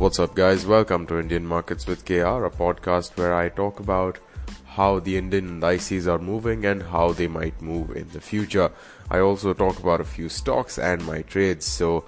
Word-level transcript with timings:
What's 0.00 0.18
up, 0.18 0.34
guys? 0.34 0.64
Welcome 0.64 1.06
to 1.08 1.18
Indian 1.20 1.44
Markets 1.46 1.86
with 1.86 2.06
KR, 2.06 2.46
a 2.46 2.50
podcast 2.50 3.18
where 3.18 3.34
I 3.34 3.50
talk 3.50 3.80
about 3.80 4.16
how 4.64 4.98
the 4.98 5.18
Indian 5.18 5.46
indices 5.46 6.08
are 6.08 6.18
moving 6.18 6.64
and 6.64 6.84
how 6.84 7.12
they 7.12 7.28
might 7.28 7.60
move 7.60 7.94
in 7.94 8.08
the 8.08 8.20
future. 8.22 8.72
I 9.10 9.18
also 9.18 9.52
talk 9.52 9.78
about 9.78 10.00
a 10.00 10.04
few 10.04 10.30
stocks 10.30 10.78
and 10.78 11.04
my 11.04 11.20
trades. 11.20 11.66
So, 11.66 12.06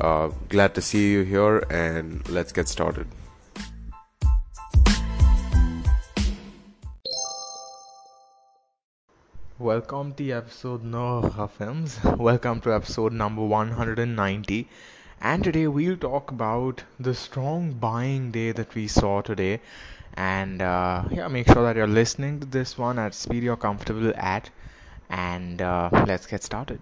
uh, 0.00 0.28
glad 0.48 0.76
to 0.76 0.80
see 0.80 1.10
you 1.10 1.24
here, 1.24 1.58
and 1.70 2.22
let's 2.28 2.52
get 2.52 2.68
started. 2.68 3.08
Welcome 9.58 10.14
to 10.14 10.30
episode 10.30 10.84
no 10.84 11.50
films. 11.58 11.98
Welcome 12.04 12.60
to 12.60 12.72
episode 12.72 13.12
number 13.12 13.42
190 13.42 14.68
and 15.24 15.42
today 15.42 15.66
we'll 15.66 15.96
talk 15.96 16.30
about 16.30 16.84
the 17.00 17.14
strong 17.14 17.72
buying 17.72 18.30
day 18.30 18.52
that 18.52 18.74
we 18.74 18.86
saw 18.86 19.22
today. 19.22 19.58
And 20.12 20.60
uh, 20.60 21.04
yeah, 21.10 21.28
make 21.28 21.46
sure 21.46 21.62
that 21.62 21.76
you're 21.76 21.86
listening 21.86 22.40
to 22.40 22.46
this 22.46 22.76
one 22.76 22.98
at 22.98 23.14
speed 23.14 23.42
you're 23.42 23.56
comfortable 23.56 24.12
at. 24.16 24.50
And 25.08 25.62
uh, 25.62 25.88
let's 26.06 26.26
get 26.26 26.42
started. 26.42 26.78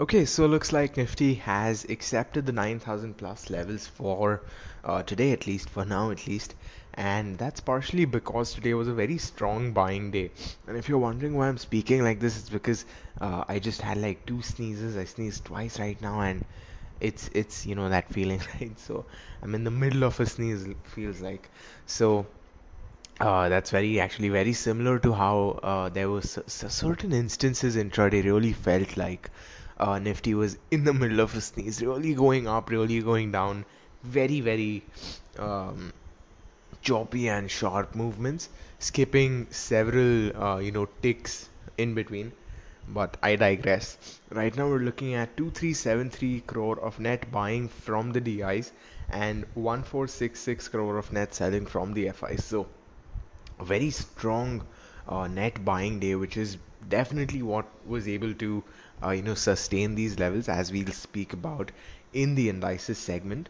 Okay, 0.00 0.24
so 0.24 0.46
looks 0.46 0.72
like 0.72 0.96
Nifty 0.96 1.34
has 1.34 1.84
accepted 1.84 2.46
the 2.46 2.52
9000 2.52 3.18
plus 3.18 3.50
levels 3.50 3.86
for 3.86 4.40
uh, 4.82 5.02
today, 5.02 5.32
at 5.32 5.46
least 5.46 5.68
for 5.68 5.84
now, 5.84 6.10
at 6.10 6.26
least 6.26 6.54
and 6.96 7.36
that's 7.38 7.60
partially 7.60 8.04
because 8.06 8.54
today 8.54 8.74
was 8.74 8.88
a 8.88 8.94
very 8.94 9.18
strong 9.18 9.72
buying 9.72 10.10
day. 10.10 10.30
And 10.66 10.76
if 10.76 10.88
you're 10.88 10.98
wondering 10.98 11.34
why 11.36 11.48
I'm 11.48 11.58
speaking 11.58 12.02
like 12.02 12.20
this, 12.20 12.38
it's 12.38 12.48
because 12.50 12.84
uh, 13.20 13.44
I 13.48 13.58
just 13.58 13.82
had 13.82 13.98
like 13.98 14.24
two 14.26 14.42
sneezes. 14.42 14.96
I 14.96 15.04
sneezed 15.04 15.44
twice 15.44 15.78
right 15.78 16.00
now, 16.00 16.20
and 16.20 16.44
it's 17.00 17.28
it's 17.34 17.66
you 17.66 17.74
know 17.74 17.88
that 17.90 18.08
feeling, 18.10 18.40
right? 18.60 18.78
So 18.78 19.06
I'm 19.42 19.54
in 19.54 19.64
the 19.64 19.70
middle 19.70 20.04
of 20.04 20.18
a 20.20 20.26
sneeze. 20.26 20.66
Feels 20.84 21.20
like 21.20 21.50
so. 21.86 22.26
Uh, 23.20 23.48
that's 23.48 23.70
very 23.70 23.98
actually 24.00 24.28
very 24.28 24.52
similar 24.52 24.98
to 24.98 25.12
how 25.12 25.58
uh, 25.62 25.88
there 25.88 26.08
was 26.10 26.38
certain 26.48 27.12
instances 27.12 27.76
intraday 27.76 28.22
really 28.24 28.52
felt 28.52 28.96
like 28.96 29.30
uh, 29.78 29.98
Nifty 29.98 30.34
was 30.34 30.58
in 30.70 30.84
the 30.84 30.92
middle 30.92 31.20
of 31.20 31.34
a 31.34 31.40
sneeze, 31.40 31.82
really 31.82 32.14
going 32.14 32.46
up, 32.46 32.68
really 32.70 33.00
going 33.00 33.32
down, 33.32 33.64
very 34.02 34.40
very 34.40 34.84
um, 35.38 35.92
choppy 36.82 37.28
and 37.28 37.50
sharp 37.50 37.94
movements, 37.94 38.48
skipping 38.78 39.46
several 39.50 40.36
uh, 40.36 40.58
you 40.58 40.72
know 40.72 40.86
ticks 41.02 41.48
in 41.78 41.94
between. 41.94 42.32
But 42.88 43.16
I 43.22 43.36
digress. 43.36 43.98
Right 44.30 44.56
now 44.56 44.68
we're 44.68 44.78
looking 44.78 45.14
at 45.14 45.36
2373 45.36 46.40
crore 46.42 46.80
of 46.80 46.98
net 47.00 47.30
buying 47.32 47.68
from 47.68 48.12
the 48.12 48.20
DIs 48.20 48.72
and 49.08 49.46
1466 49.54 50.68
crore 50.68 50.98
of 50.98 51.12
net 51.12 51.34
selling 51.34 51.66
from 51.66 51.94
the 51.94 52.08
FIs. 52.08 52.44
So 52.44 52.68
a 53.58 53.64
very 53.64 53.90
strong 53.90 54.66
uh, 55.06 55.26
net 55.26 55.64
buying 55.64 56.00
day, 56.00 56.14
which 56.14 56.36
is 56.36 56.56
definitely 56.88 57.42
what 57.42 57.66
was 57.86 58.08
able 58.08 58.32
to 58.34 58.64
uh, 59.02 59.10
you 59.10 59.22
know 59.22 59.34
sustain 59.34 59.94
these 59.94 60.18
levels 60.18 60.48
as 60.48 60.72
we'll 60.72 60.92
speak 60.92 61.32
about 61.34 61.70
in 62.12 62.34
the 62.34 62.48
indices 62.48 62.98
segment 62.98 63.48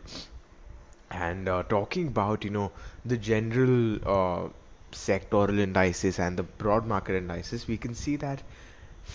and 1.10 1.48
uh, 1.48 1.62
talking 1.64 2.08
about 2.08 2.44
you 2.44 2.50
know 2.50 2.72
the 3.04 3.16
general 3.16 3.96
uh, 4.16 4.48
sectoral 4.92 5.58
indices 5.58 6.18
and 6.18 6.38
the 6.38 6.42
broad 6.42 6.86
market 6.86 7.16
indices 7.16 7.66
we 7.68 7.76
can 7.76 7.94
see 7.94 8.16
that 8.16 8.42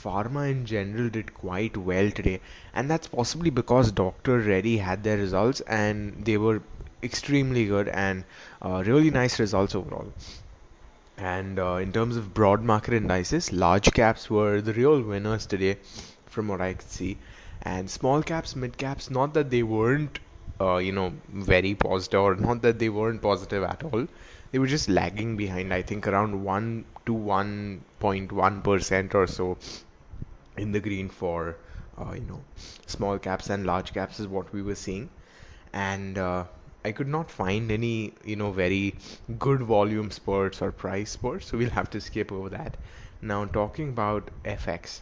pharma 0.03 0.49
in 0.49 0.65
general 0.65 1.09
did 1.09 1.33
quite 1.33 1.77
well 1.77 2.09
today. 2.11 2.41
And 2.73 2.89
that's 2.89 3.07
possibly 3.07 3.49
because 3.51 3.91
dr 3.91 4.39
reddy 4.39 4.77
had 4.77 5.03
their 5.03 5.17
results 5.17 5.61
and 5.61 6.25
they 6.25 6.37
were 6.37 6.63
extremely 7.03 7.65
good 7.67 7.87
and 7.89 8.25
uh, 8.61 8.83
really 8.85 9.11
nice 9.11 9.39
results 9.39 9.75
overall. 9.75 10.13
And 11.17 11.57
uh, 11.57 11.75
in 11.75 11.93
terms 11.93 12.17
of 12.17 12.33
broad 12.33 12.61
market 12.63 12.93
indices 12.95 13.53
large 13.53 13.93
caps 13.93 14.29
were 14.29 14.59
the 14.59 14.73
real 14.73 15.01
winners 15.01 15.45
today 15.45 15.77
from 16.25 16.49
what 16.49 16.59
i 16.59 16.73
could 16.73 16.89
see. 16.89 17.21
And 17.61 17.89
small 17.89 18.21
caps 18.21 18.57
mid 18.57 18.77
caps 18.77 19.09
not 19.09 19.33
that 19.35 19.49
they 19.49 19.63
weren't 19.63 20.19
uh, 20.61 20.77
you 20.77 20.91
know 20.91 21.11
very 21.51 21.73
positive 21.75 22.21
or 22.21 22.35
not 22.35 22.61
that 22.61 22.79
they 22.79 22.89
weren't 22.89 23.21
positive 23.21 23.63
at 23.63 23.83
all. 23.83 24.07
They 24.51 24.59
were 24.59 24.67
just 24.67 24.89
lagging 24.89 25.37
behind 25.37 25.73
i 25.73 25.81
think 25.81 26.07
around 26.07 26.43
1 26.43 26.85
to 27.05 27.13
1.1 27.13 28.63
percent 28.63 29.15
or 29.15 29.27
so 29.27 29.57
in 30.57 30.71
the 30.71 30.79
green 30.79 31.09
for 31.09 31.57
uh, 31.97 32.13
you 32.13 32.21
know 32.21 32.41
small 32.87 33.17
caps 33.19 33.49
and 33.49 33.65
large 33.65 33.93
caps 33.93 34.19
is 34.19 34.27
what 34.27 34.53
we 34.53 34.61
were 34.61 34.75
seeing. 34.75 35.09
And 35.73 36.17
uh, 36.17 36.45
I 36.83 36.91
could 36.91 37.07
not 37.07 37.31
find 37.31 37.71
any 37.71 38.13
you 38.25 38.35
know 38.35 38.51
very 38.51 38.95
good 39.39 39.61
volume 39.61 40.11
spurts 40.11 40.61
or 40.61 40.71
price 40.71 41.11
spurts 41.11 41.47
so 41.47 41.57
we'll 41.57 41.77
have 41.81 41.89
to 41.91 42.01
skip 42.01 42.31
over 42.31 42.49
that. 42.49 42.77
Now 43.21 43.45
talking 43.45 43.89
about 43.89 44.31
FX 44.45 45.01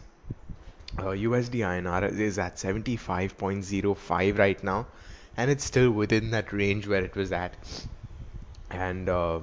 uh, 0.98 1.14
USD 1.28 1.60
INR 1.72 2.10
is 2.28 2.38
at 2.38 2.56
75.05 2.56 4.38
right 4.38 4.64
now 4.64 4.86
and 5.36 5.50
it's 5.50 5.64
still 5.64 5.90
within 5.90 6.30
that 6.30 6.52
range 6.52 6.86
where 6.86 7.04
it 7.04 7.16
was 7.16 7.32
at. 7.32 7.56
And 8.70 9.08
uh, 9.08 9.40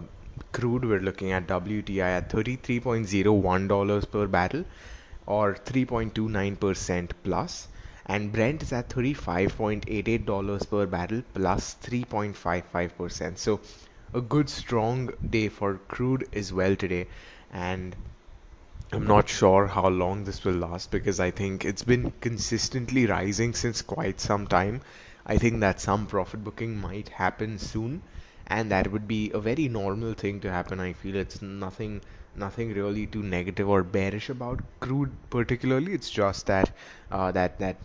crude, 0.51 0.85
we're 0.85 0.99
looking 0.99 1.31
at 1.31 1.47
WTI 1.47 1.99
at 1.99 2.29
$33.01 2.29 4.11
per 4.11 4.27
barrel 4.27 4.65
or 5.25 5.53
3.29% 5.53 7.11
plus 7.23 7.67
and 8.05 8.31
Brent 8.31 8.63
is 8.63 8.71
at 8.71 8.89
$35.88 8.89 10.69
per 10.69 10.85
barrel 10.85 11.23
plus 11.33 11.75
3.55%. 11.83 13.37
So 13.37 13.59
a 14.13 14.21
good 14.21 14.49
strong 14.49 15.11
day 15.29 15.49
for 15.49 15.79
crude 15.89 16.27
as 16.33 16.53
well 16.53 16.75
today 16.75 17.07
and 17.51 17.95
I'm 18.93 19.05
not 19.05 19.27
sure 19.27 19.67
how 19.67 19.89
long 19.89 20.23
this 20.23 20.45
will 20.45 20.53
last 20.53 20.91
because 20.91 21.19
I 21.19 21.31
think 21.31 21.65
it's 21.65 21.83
been 21.83 22.13
consistently 22.21 23.05
rising 23.05 23.53
since 23.53 23.81
quite 23.81 24.21
some 24.21 24.47
time 24.47 24.79
I 25.27 25.37
think 25.37 25.59
that 25.59 25.79
some 25.79 26.07
profit 26.07 26.43
booking 26.43 26.75
might 26.81 27.09
happen 27.09 27.59
soon 27.59 28.01
and 28.47 28.71
that 28.71 28.91
would 28.91 29.07
be 29.07 29.29
a 29.31 29.39
very 29.39 29.67
normal 29.67 30.13
thing 30.13 30.39
to 30.39 30.51
happen 30.51 30.79
I 30.79 30.93
feel. 30.93 31.15
It's 31.17 31.41
nothing 31.41 32.01
nothing 32.35 32.73
really 32.73 33.05
too 33.05 33.21
negative 33.21 33.69
or 33.69 33.83
bearish 33.83 34.29
about 34.29 34.61
crude 34.79 35.11
particularly. 35.29 35.93
It's 35.93 36.09
just 36.09 36.47
that 36.47 36.71
uh, 37.11 37.31
that 37.33 37.59
that 37.59 37.77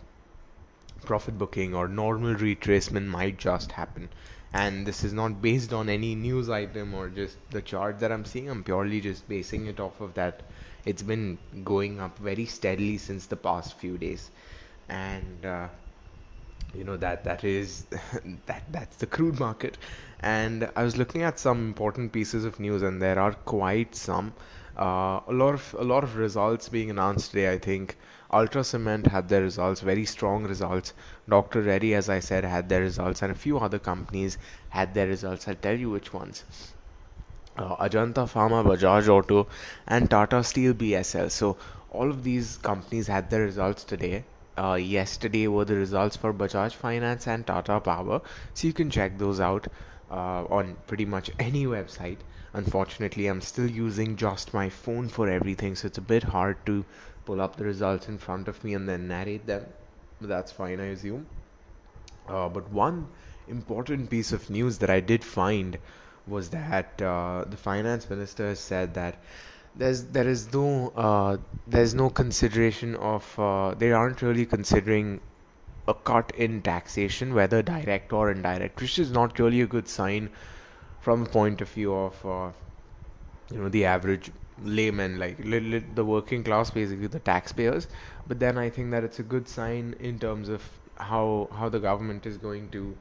profit 1.05 1.37
booking 1.37 1.75
or 1.75 1.87
normal 1.87 2.35
retracement 2.35 3.07
might 3.07 3.37
just 3.37 3.71
happen. 3.73 4.09
And 4.53 4.85
this 4.85 5.03
is 5.03 5.13
not 5.13 5.41
based 5.41 5.73
on 5.73 5.89
any 5.89 6.15
news 6.15 6.49
item 6.49 6.93
or 6.93 7.09
just 7.09 7.37
the 7.51 7.61
chart 7.61 7.99
that 7.99 8.11
I'm 8.11 8.25
seeing. 8.25 8.49
I'm 8.49 8.63
purely 8.63 9.01
just 9.01 9.27
basing 9.27 9.67
it 9.67 9.79
off 9.79 9.99
of 10.01 10.13
that. 10.15 10.43
It's 10.85 11.01
been 11.03 11.37
going 11.63 11.99
up 11.99 12.17
very 12.19 12.45
steadily 12.45 12.97
since 12.97 13.25
the 13.25 13.35
past 13.35 13.77
few 13.77 13.97
days. 13.97 14.29
And 14.89 15.45
uh, 15.45 15.67
you 16.73 16.83
know 16.83 16.97
that 16.97 17.23
that 17.23 17.43
is 17.43 17.85
that 18.45 18.63
that's 18.71 18.97
the 18.97 19.05
crude 19.05 19.39
market. 19.39 19.77
And 20.19 20.69
i 20.75 20.83
was 20.83 20.97
looking 20.97 21.23
at 21.23 21.39
some 21.39 21.67
important 21.67 22.11
pieces 22.13 22.45
of 22.45 22.59
news 22.59 22.81
and 22.81 23.01
there 23.01 23.19
are 23.19 23.33
quite 23.33 23.95
some. 23.95 24.33
Uh, 24.75 25.19
a 25.27 25.33
lot 25.33 25.53
of 25.53 25.75
a 25.77 25.83
lot 25.83 26.03
of 26.03 26.15
results 26.15 26.69
being 26.69 26.89
announced 26.89 27.31
today 27.31 27.51
i 27.53 27.57
think. 27.57 27.97
Ultra 28.31 28.63
cement 28.63 29.05
had 29.05 29.29
their 29.29 29.41
results 29.41 29.81
very 29.81 30.05
strong 30.05 30.45
results. 30.45 30.93
Dr 31.29 31.61
reddy 31.61 31.93
as 31.93 32.09
i 32.09 32.19
said 32.19 32.43
had 32.43 32.69
their 32.69 32.81
results 32.81 33.21
and 33.21 33.31
a 33.31 33.35
few 33.35 33.59
other 33.59 33.79
companies 33.79 34.37
had 34.69 34.93
their 34.93 35.07
results. 35.07 35.47
I'll 35.47 35.55
tell 35.67 35.77
you 35.77 35.91
which 35.91 36.11
ones. 36.13 36.43
Uh, 37.55 37.75
Ajanta 37.75 38.25
Pharma, 38.33 38.63
Bajaj 38.65 39.07
Auto, 39.09 39.47
and 39.87 40.09
Tata 40.09 40.43
Steel 40.43 40.73
BSL. 40.73 41.29
So 41.29 41.57
all 41.91 42.09
of 42.09 42.23
these 42.23 42.57
companies 42.57 43.05
had 43.05 43.29
their 43.29 43.41
results 43.41 43.83
today, 43.83 44.23
uh, 44.57 44.73
yesterday 44.73 45.47
were 45.47 45.65
the 45.65 45.75
results 45.75 46.15
for 46.15 46.33
Bajaj 46.33 46.73
Finance 46.73 47.27
and 47.27 47.45
Tata 47.45 47.79
Power. 47.79 48.21
So 48.53 48.67
you 48.67 48.73
can 48.73 48.89
check 48.89 49.17
those 49.17 49.39
out 49.39 49.67
uh, 50.11 50.45
on 50.45 50.77
pretty 50.87 51.05
much 51.05 51.31
any 51.39 51.65
website. 51.65 52.17
Unfortunately, 52.53 53.27
I'm 53.27 53.41
still 53.41 53.69
using 53.69 54.15
just 54.15 54.53
my 54.53 54.69
phone 54.69 55.09
for 55.09 55.27
everything, 55.27 55.75
so 55.75 55.87
it's 55.87 55.97
a 55.97 56.01
bit 56.01 56.23
hard 56.23 56.63
to 56.67 56.85
pull 57.25 57.41
up 57.41 57.55
the 57.55 57.63
results 57.63 58.07
in 58.07 58.17
front 58.17 58.47
of 58.47 58.63
me 58.63 58.75
and 58.75 58.87
then 58.87 59.07
narrate 59.07 59.47
them. 59.47 59.65
But 60.19 60.29
that's 60.29 60.51
fine, 60.51 60.79
I 60.79 60.85
assume. 60.87 61.25
Uh, 62.27 62.49
but 62.49 62.69
one 62.71 63.07
important 63.47 64.09
piece 64.09 64.31
of 64.31 64.49
news 64.49 64.77
that 64.79 64.89
I 64.89 64.99
did 64.99 65.23
find 65.23 65.77
was 66.27 66.49
that 66.49 67.01
uh, 67.01 67.43
the 67.49 67.57
finance 67.57 68.09
minister 68.09 68.55
said 68.55 68.93
that 68.93 69.15
there's 69.75 70.05
there 70.07 70.27
is 70.27 70.51
no 70.53 70.89
uh, 70.95 71.37
there's 71.67 71.93
no 71.93 72.09
consideration 72.09 72.95
of 72.95 73.39
uh, 73.39 73.73
they 73.75 73.91
aren't 73.91 74.21
really 74.21 74.45
considering 74.45 75.21
a 75.87 75.93
cut 75.93 76.31
in 76.35 76.61
taxation 76.61 77.33
whether 77.33 77.61
direct 77.61 78.13
or 78.13 78.31
indirect 78.31 78.81
which 78.81 78.99
is 78.99 79.11
not 79.11 79.39
really 79.39 79.61
a 79.61 79.67
good 79.67 79.87
sign 79.87 80.29
from 80.99 81.23
the 81.25 81.29
point 81.29 81.61
of 81.61 81.69
view 81.69 81.93
of 81.95 82.25
uh, 82.25 82.51
you 83.51 83.57
know 83.59 83.69
the 83.69 83.85
average 83.85 84.31
layman 84.57 85.17
like 85.19 85.37
the 85.95 86.05
working 86.05 86.43
class 86.43 86.71
basically 86.71 87.07
the 87.07 87.19
taxpayers. 87.19 87.87
But 88.27 88.39
then 88.39 88.57
i 88.57 88.69
think 88.69 88.91
that 88.91 89.03
it's 89.03 89.19
a 89.19 89.23
good 89.23 89.47
sign 89.47 89.95
in 89.99 90.19
terms 90.19 90.49
of 90.49 90.63
how 90.97 91.49
how 91.53 91.69
the 91.69 91.79
government 91.79 92.25
is 92.25 92.37
going 92.37 92.69
to 92.71 92.97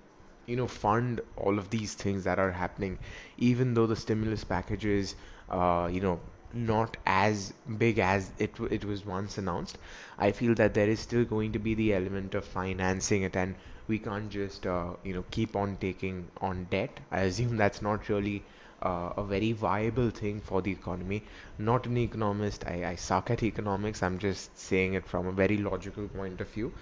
you 0.46 0.56
know 0.56 0.66
fund 0.68 1.20
all 1.36 1.58
of 1.58 1.70
these 1.70 1.94
things 1.94 2.24
that 2.24 2.38
are 2.38 2.52
happening. 2.52 2.98
Even 3.36 3.74
though 3.74 3.86
the 3.86 3.96
stimulus 3.96 4.44
packages 4.44 5.16
uh, 5.48 5.88
you 5.92 6.00
know 6.00 6.20
not 6.54 6.96
as 7.06 7.52
big 7.78 7.98
as 7.98 8.30
it 8.38 8.58
it 8.70 8.84
was 8.84 9.04
once 9.04 9.38
announced. 9.38 9.78
I 10.18 10.32
feel 10.32 10.54
that 10.54 10.74
there 10.74 10.88
is 10.88 11.00
still 11.00 11.24
going 11.24 11.52
to 11.52 11.58
be 11.58 11.74
the 11.74 11.94
element 11.94 12.34
of 12.34 12.44
financing 12.44 13.22
it 13.22 13.36
and 13.36 13.54
we 13.88 13.98
can't 13.98 14.30
just 14.30 14.66
uh, 14.66 14.94
you 15.02 15.14
know 15.14 15.24
keep 15.30 15.56
on 15.56 15.76
taking 15.76 16.28
on 16.40 16.66
debt. 16.70 17.00
I 17.10 17.20
assume 17.22 17.56
that's 17.56 17.82
not 17.82 18.08
really 18.08 18.44
uh, 18.82 19.12
a 19.16 19.24
very 19.24 19.52
viable 19.52 20.10
thing 20.10 20.40
for 20.40 20.62
the 20.62 20.70
economy. 20.72 21.24
Not 21.58 21.86
an 21.86 21.96
economist, 21.96 22.64
I, 22.66 22.84
I 22.90 22.94
suck 22.96 23.30
at 23.30 23.42
economics, 23.42 24.02
I'm 24.02 24.18
just 24.18 24.58
saying 24.58 24.94
it 24.94 25.06
from 25.06 25.26
a 25.26 25.32
very 25.32 25.56
logical 25.58 26.08
point 26.08 26.40
of 26.40 26.48
view. 26.48 26.72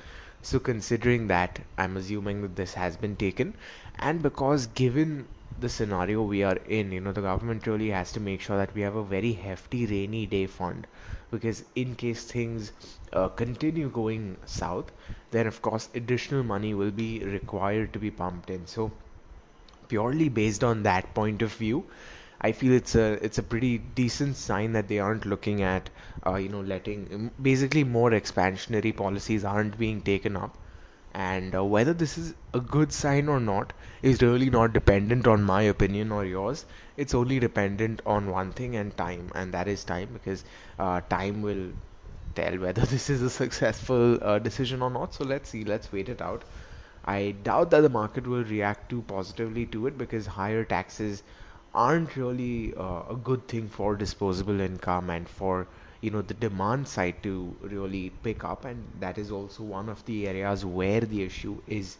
So, 0.42 0.58
considering 0.58 1.28
that, 1.28 1.60
I'm 1.78 1.96
assuming 1.96 2.42
that 2.42 2.56
this 2.56 2.74
has 2.74 2.96
been 2.96 3.16
taken, 3.16 3.54
and 3.98 4.22
because 4.22 4.66
given 4.68 5.28
the 5.60 5.68
scenario 5.68 6.22
we 6.22 6.42
are 6.42 6.56
in, 6.56 6.92
you 6.92 7.00
know, 7.00 7.12
the 7.12 7.20
government 7.22 7.66
really 7.66 7.90
has 7.90 8.12
to 8.12 8.20
make 8.20 8.40
sure 8.40 8.56
that 8.56 8.74
we 8.74 8.80
have 8.82 8.96
a 8.96 9.04
very 9.04 9.32
hefty 9.32 9.86
rainy 9.86 10.26
day 10.26 10.46
fund 10.46 10.86
because 11.30 11.64
in 11.74 11.94
case 11.94 12.24
things 12.24 12.72
uh, 13.12 13.28
continue 13.28 13.88
going 13.90 14.36
south, 14.46 14.92
then 15.30 15.46
of 15.46 15.62
course 15.62 15.88
additional 15.94 16.42
money 16.42 16.74
will 16.74 16.90
be 16.90 17.24
required 17.24 17.92
to 17.92 17.98
be 17.98 18.10
pumped 18.10 18.50
in. 18.50 18.66
So, 18.66 18.92
purely 19.88 20.28
based 20.30 20.64
on 20.64 20.82
that 20.84 21.12
point 21.14 21.42
of 21.42 21.52
view, 21.52 21.84
I 22.40 22.52
feel 22.52 22.72
it's 22.72 22.94
a 22.94 23.22
it's 23.24 23.38
a 23.38 23.42
pretty 23.42 23.76
decent 23.78 24.36
sign 24.36 24.72
that 24.72 24.88
they 24.88 24.98
aren't 24.98 25.26
looking 25.26 25.62
at 25.62 25.90
uh, 26.26 26.36
you 26.36 26.48
know 26.48 26.62
letting 26.62 27.30
basically 27.42 27.84
more 27.84 28.10
expansionary 28.10 28.96
policies 28.96 29.44
aren't 29.44 29.78
being 29.78 30.00
taken 30.00 30.36
up 30.36 30.56
and 31.12 31.54
uh, 31.54 31.64
whether 31.64 31.92
this 31.94 32.16
is 32.18 32.34
a 32.54 32.60
good 32.60 32.92
sign 32.92 33.28
or 33.28 33.40
not 33.40 33.72
is 34.02 34.22
really 34.22 34.50
not 34.50 34.72
dependent 34.72 35.26
on 35.26 35.42
my 35.42 35.62
opinion 35.62 36.12
or 36.12 36.24
yours. 36.24 36.66
It's 36.96 37.14
only 37.14 37.38
dependent 37.40 38.02
on 38.06 38.28
one 38.30 38.52
thing 38.52 38.76
and 38.76 38.96
time 38.96 39.30
and 39.34 39.52
that 39.54 39.68
is 39.68 39.84
time 39.84 40.10
because 40.12 40.44
uh, 40.78 41.00
time 41.02 41.42
will 41.42 41.72
tell 42.34 42.56
whether 42.58 42.82
this 42.94 43.10
is 43.10 43.22
a 43.22 43.30
successful 43.30 44.18
uh, 44.22 44.38
decision 44.38 44.82
or 44.82 44.90
not. 44.90 45.14
So 45.14 45.24
let's 45.24 45.48
see 45.50 45.64
let's 45.64 45.92
wait 45.92 46.08
it 46.08 46.20
out. 46.22 46.44
I 47.04 47.32
doubt 47.42 47.70
that 47.70 47.80
the 47.80 47.88
market 47.88 48.26
will 48.26 48.44
react 48.44 48.88
too 48.90 49.02
positively 49.02 49.66
to 49.66 49.86
it 49.86 49.98
because 49.98 50.26
higher 50.26 50.64
taxes 50.64 51.22
aren't 51.74 52.16
really 52.16 52.74
uh, 52.74 53.02
a 53.10 53.16
good 53.22 53.48
thing 53.48 53.68
for 53.68 53.96
disposable 53.96 54.60
income 54.60 55.10
and 55.10 55.28
for 55.28 55.66
you 56.00 56.10
know 56.10 56.22
the 56.22 56.34
demand 56.34 56.88
side 56.88 57.22
to 57.22 57.56
really 57.60 58.10
pick 58.10 58.44
up 58.44 58.64
and 58.64 58.92
that 59.00 59.18
is 59.18 59.30
also 59.30 59.62
one 59.62 59.88
of 59.88 60.04
the 60.06 60.26
areas 60.28 60.64
where 60.64 61.00
the 61.00 61.22
issue 61.22 61.60
is 61.66 61.98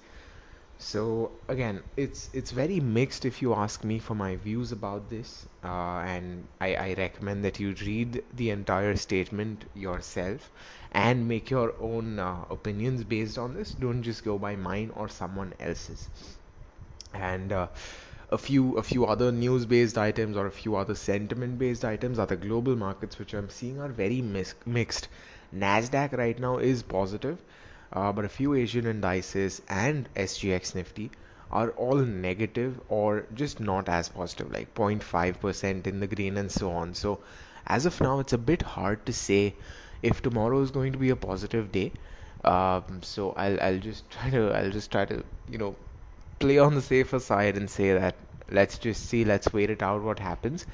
so 0.78 1.32
again, 1.48 1.82
it's 1.96 2.28
it's 2.32 2.50
very 2.50 2.80
mixed 2.80 3.24
if 3.24 3.40
you 3.42 3.54
ask 3.54 3.84
me 3.84 3.98
for 4.00 4.14
my 4.14 4.34
views 4.36 4.72
about 4.72 5.08
this, 5.10 5.46
uh, 5.62 5.98
and 6.14 6.48
I, 6.60 6.74
I 6.74 6.94
recommend 6.94 7.44
that 7.44 7.60
you 7.60 7.74
read 7.86 8.24
the 8.32 8.50
entire 8.50 8.96
statement 8.96 9.66
yourself 9.74 10.50
and 10.92 11.28
make 11.28 11.50
your 11.50 11.74
own 11.80 12.18
uh, 12.18 12.44
opinions 12.50 13.04
based 13.04 13.38
on 13.38 13.54
this. 13.54 13.74
Don't 13.74 14.02
just 14.02 14.24
go 14.24 14.38
by 14.38 14.56
mine 14.56 14.90
or 14.96 15.08
someone 15.08 15.52
else's. 15.60 16.08
And 17.14 17.52
uh, 17.52 17.68
a 18.30 18.38
few 18.38 18.76
a 18.78 18.82
few 18.82 19.06
other 19.06 19.32
news-based 19.32 19.98
items 19.98 20.36
or 20.36 20.46
a 20.46 20.50
few 20.50 20.76
other 20.76 20.94
sentiment-based 20.94 21.84
items 21.84 22.18
are 22.18 22.26
the 22.26 22.36
global 22.36 22.76
markets, 22.76 23.18
which 23.18 23.34
I'm 23.34 23.50
seeing 23.50 23.80
are 23.80 23.88
very 23.88 24.22
mis- 24.22 24.54
mixed. 24.66 25.08
Nasdaq 25.54 26.16
right 26.16 26.38
now 26.38 26.58
is 26.58 26.82
positive 26.82 27.38
uh, 27.92 28.12
but 28.12 28.24
a 28.24 28.28
few 28.28 28.54
Asian 28.54 28.86
indices 28.86 29.62
and 29.68 30.08
SGX 30.14 30.74
Nifty 30.74 31.10
are 31.50 31.70
all 31.70 31.96
negative 31.96 32.80
or 32.88 33.26
just 33.34 33.58
not 33.58 33.88
as 33.88 34.08
positive, 34.08 34.52
like 34.52 34.72
0.5% 34.74 35.86
in 35.86 36.00
the 36.00 36.06
green 36.06 36.36
and 36.36 36.50
so 36.50 36.70
on. 36.70 36.94
So, 36.94 37.18
as 37.66 37.86
of 37.86 38.00
now, 38.00 38.20
it's 38.20 38.32
a 38.32 38.38
bit 38.38 38.62
hard 38.62 39.04
to 39.06 39.12
say 39.12 39.54
if 40.02 40.22
tomorrow 40.22 40.60
is 40.62 40.70
going 40.70 40.92
to 40.92 40.98
be 40.98 41.10
a 41.10 41.16
positive 41.16 41.72
day. 41.72 41.92
Um, 42.44 43.02
so 43.02 43.32
I'll 43.32 43.60
I'll 43.60 43.78
just 43.78 44.08
try 44.14 44.30
to 44.30 44.50
I'll 44.52 44.70
just 44.70 44.90
try 44.90 45.04
to 45.04 45.22
you 45.48 45.58
know 45.58 45.76
play 46.40 46.58
on 46.58 46.74
the 46.74 46.82
safer 46.82 47.20
side 47.20 47.56
and 47.56 47.70
say 47.70 47.92
that 47.92 48.16
let's 48.50 48.78
just 48.78 49.06
see, 49.06 49.24
let's 49.24 49.52
wait 49.52 49.70
it 49.70 49.82
out 49.82 50.02
what 50.02 50.18
happens. 50.18 50.66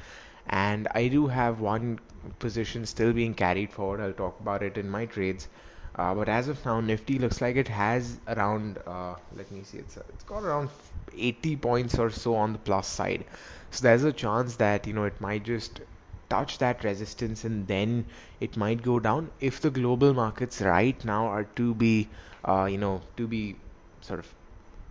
And 0.47 0.89
I 0.95 1.09
do 1.09 1.27
have 1.27 1.61
one 1.61 2.01
position 2.39 2.87
still 2.87 3.13
being 3.13 3.35
carried 3.35 3.73
forward. 3.73 4.01
I'll 4.01 4.13
talk 4.13 4.41
about 4.41 4.63
it 4.63 4.79
in 4.79 4.89
my 4.89 5.07
trades. 5.07 5.49
Uh, 5.97 6.15
but 6.15 6.29
as 6.29 6.49
of 6.49 6.65
now, 6.65 6.81
Nifty 6.81 7.19
looks 7.19 7.41
like 7.41 7.57
it 7.57 7.69
has 7.69 8.21
around, 8.29 8.79
uh, 8.87 9.17
let 9.35 9.51
me 9.51 9.63
see, 9.65 9.79
it's, 9.79 9.97
it's 9.97 10.25
got 10.25 10.45
around 10.45 10.71
80 11.17 11.57
points 11.57 11.99
or 11.99 12.11
so 12.11 12.35
on 12.37 12.53
the 12.53 12.59
plus 12.59 12.87
side. 12.89 13.25
So 13.71 13.83
there's 13.83 14.05
a 14.05 14.13
chance 14.13 14.57
that, 14.57 14.87
you 14.87 14.93
know, 14.95 15.05
it 15.05 15.21
might 15.21 15.45
just 15.45 15.81
touch 16.29 16.59
that 16.59 16.85
resistance 16.85 17.45
and 17.45 17.67
then 17.67 18.07
it 18.41 18.57
might 18.57 18.83
go 18.83 19.01
down 19.01 19.31
if 19.41 19.61
the 19.61 19.71
global 19.71 20.15
markets 20.15 20.61
right 20.61 21.03
now 21.05 21.27
are 21.27 21.45
to 21.45 21.75
be, 21.75 22.11
uh, 22.45 22.67
you 22.71 22.79
know, 22.79 23.03
to 23.17 23.27
be 23.27 23.57
sort 24.01 24.21
of 24.21 24.35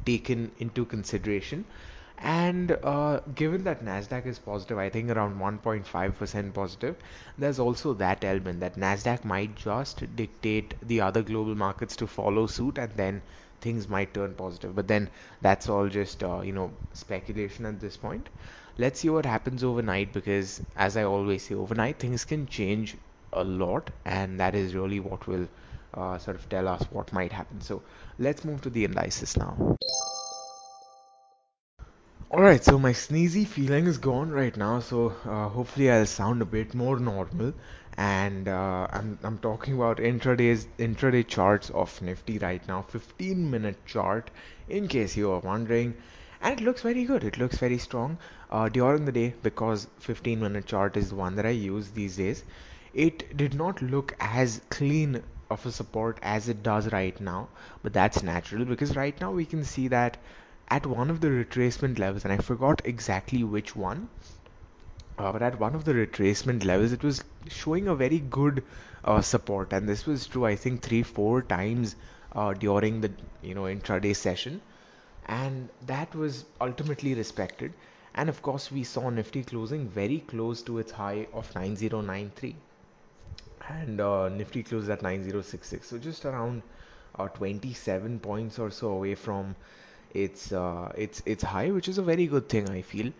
taken 0.05 0.51
into 0.57 0.85
consideration. 0.85 1.65
And 2.17 2.71
uh, 2.83 3.21
given 3.35 3.63
that 3.65 3.83
Nasdaq 3.83 4.25
is 4.25 4.39
positive, 4.39 4.77
I 4.77 4.89
think 4.89 5.09
around 5.09 5.37
1.5% 5.39 6.53
positive, 6.53 6.97
there's 7.37 7.59
also 7.59 7.93
that 7.93 8.23
element 8.23 8.59
that 8.61 8.75
Nasdaq 8.75 9.23
might 9.23 9.55
just 9.55 10.03
dictate 10.15 10.73
the 10.81 11.01
other 11.01 11.21
global 11.21 11.55
markets 11.55 11.95
to 11.97 12.07
follow 12.07 12.47
suit, 12.47 12.77
and 12.77 12.91
then 12.93 13.21
things 13.61 13.87
might 13.87 14.13
turn 14.13 14.33
positive. 14.33 14.75
But 14.75 14.87
then 14.87 15.09
that's 15.41 15.69
all 15.69 15.87
just 15.89 16.23
uh, 16.23 16.41
you 16.41 16.51
know 16.53 16.71
speculation 16.93 17.65
at 17.65 17.79
this 17.79 17.97
point. 17.97 18.29
Let's 18.77 18.99
see 19.01 19.09
what 19.09 19.25
happens 19.25 19.63
overnight 19.63 20.13
because, 20.13 20.61
as 20.75 20.97
I 20.97 21.03
always 21.03 21.43
say, 21.43 21.55
overnight 21.55 21.99
things 21.99 22.25
can 22.25 22.47
change 22.47 22.97
a 23.33 23.43
lot, 23.43 23.89
and 24.05 24.39
that 24.39 24.55
is 24.55 24.75
really 24.75 24.99
what 24.99 25.27
will 25.27 25.47
uh, 25.95 26.17
sort 26.17 26.37
of 26.37 26.47
tell 26.49 26.67
us 26.67 26.83
what 26.91 27.11
might 27.13 27.31
happen. 27.31 27.61
So 27.61 27.81
let's 28.19 28.43
move 28.43 28.61
to 28.61 28.69
the 28.69 28.85
indices 28.85 29.37
now. 29.37 29.77
Alright, 32.31 32.65
so 32.65 32.77
my 32.77 32.91
sneezy 32.91 33.47
feeling 33.47 33.85
is 33.85 33.97
gone 33.97 34.29
right 34.29 34.57
now, 34.57 34.81
so 34.81 35.13
uh, 35.25 35.47
hopefully 35.47 35.89
I'll 35.89 36.05
sound 36.05 36.41
a 36.41 36.45
bit 36.45 36.73
more 36.73 36.99
normal. 36.99 37.53
And 37.97 38.49
uh, 38.49 38.87
I'm 38.91 39.17
I'm 39.23 39.37
talking 39.37 39.75
about 39.75 39.99
intraday's 39.99 40.67
intraday 40.77 41.25
charts 41.25 41.69
of 41.69 42.01
Nifty 42.01 42.37
right 42.39 42.67
now, 42.67 42.81
15 42.81 43.49
minute 43.49 43.77
chart, 43.85 44.31
in 44.67 44.89
case 44.89 45.15
you 45.15 45.31
are 45.31 45.39
wondering. 45.39 45.95
And 46.41 46.59
it 46.59 46.63
looks 46.63 46.81
very 46.81 47.05
good. 47.05 47.23
It 47.23 47.37
looks 47.37 47.57
very 47.57 47.77
strong 47.77 48.17
uh, 48.51 48.67
during 48.69 49.05
the 49.05 49.13
day 49.13 49.33
because 49.41 49.87
15 49.99 50.39
minute 50.41 50.65
chart 50.65 50.97
is 50.97 51.09
the 51.09 51.15
one 51.15 51.35
that 51.37 51.45
I 51.45 51.51
use 51.51 51.91
these 51.91 52.17
days. 52.17 52.43
It 52.93 53.37
did 53.37 53.53
not 53.53 53.81
look 53.81 54.13
as 54.19 54.61
clean 54.69 55.23
of 55.49 55.65
a 55.65 55.71
support 55.71 56.19
as 56.21 56.47
it 56.49 56.63
does 56.63 56.91
right 56.91 57.19
now, 57.19 57.49
but 57.83 57.93
that's 57.93 58.23
natural 58.23 58.65
because 58.65 58.95
right 58.95 59.19
now 59.21 59.31
we 59.31 59.45
can 59.45 59.63
see 59.63 59.87
that 59.89 60.17
at 60.69 60.85
one 60.85 61.09
of 61.09 61.21
the 61.21 61.27
retracement 61.29 61.99
levels, 61.99 62.23
and 62.23 62.33
I 62.33 62.37
forgot 62.37 62.81
exactly 62.85 63.43
which 63.43 63.75
one, 63.75 64.09
uh, 65.17 65.31
but 65.31 65.41
at 65.41 65.59
one 65.59 65.75
of 65.75 65.83
the 65.85 65.93
retracement 65.93 66.63
levels, 66.63 66.91
it 66.93 67.03
was 67.03 67.23
showing 67.47 67.87
a 67.87 67.95
very 67.95 68.19
good 68.19 68.63
uh, 69.03 69.21
support, 69.21 69.73
and 69.73 69.87
this 69.89 70.05
was 70.05 70.25
true, 70.27 70.45
I 70.45 70.55
think, 70.55 70.81
three, 70.81 71.03
four 71.03 71.41
times 71.41 71.95
uh, 72.33 72.53
during 72.53 73.01
the 73.01 73.11
you 73.41 73.53
know 73.55 73.63
intraday 73.63 74.15
session, 74.15 74.61
and 75.25 75.69
that 75.81 76.15
was 76.15 76.45
ultimately 76.61 77.13
respected. 77.13 77.73
And 78.13 78.29
of 78.29 78.41
course, 78.41 78.71
we 78.71 78.83
saw 78.83 79.09
Nifty 79.09 79.43
closing 79.43 79.89
very 79.89 80.19
close 80.19 80.63
to 80.63 80.79
its 80.79 80.91
high 80.93 81.27
of 81.33 81.53
9093, 81.55 82.55
and 83.69 83.99
uh, 84.01 84.29
Nifty 84.29 84.63
closed 84.63 84.89
at 84.89 85.01
9066, 85.01 85.87
so 85.87 85.97
just 85.97 86.25
around 86.25 86.63
uh, 87.15 87.27
27 87.29 88.19
points 88.19 88.59
or 88.59 88.69
so 88.71 88.89
away 88.89 89.15
from 89.15 89.55
it's 90.13 90.51
uh, 90.51 90.91
it's 90.97 91.21
it's 91.25 91.43
high, 91.43 91.71
which 91.71 91.87
is 91.87 91.97
a 91.97 92.03
very 92.03 92.27
good 92.27 92.49
thing 92.49 92.69
I 92.69 92.81
feel. 92.81 93.11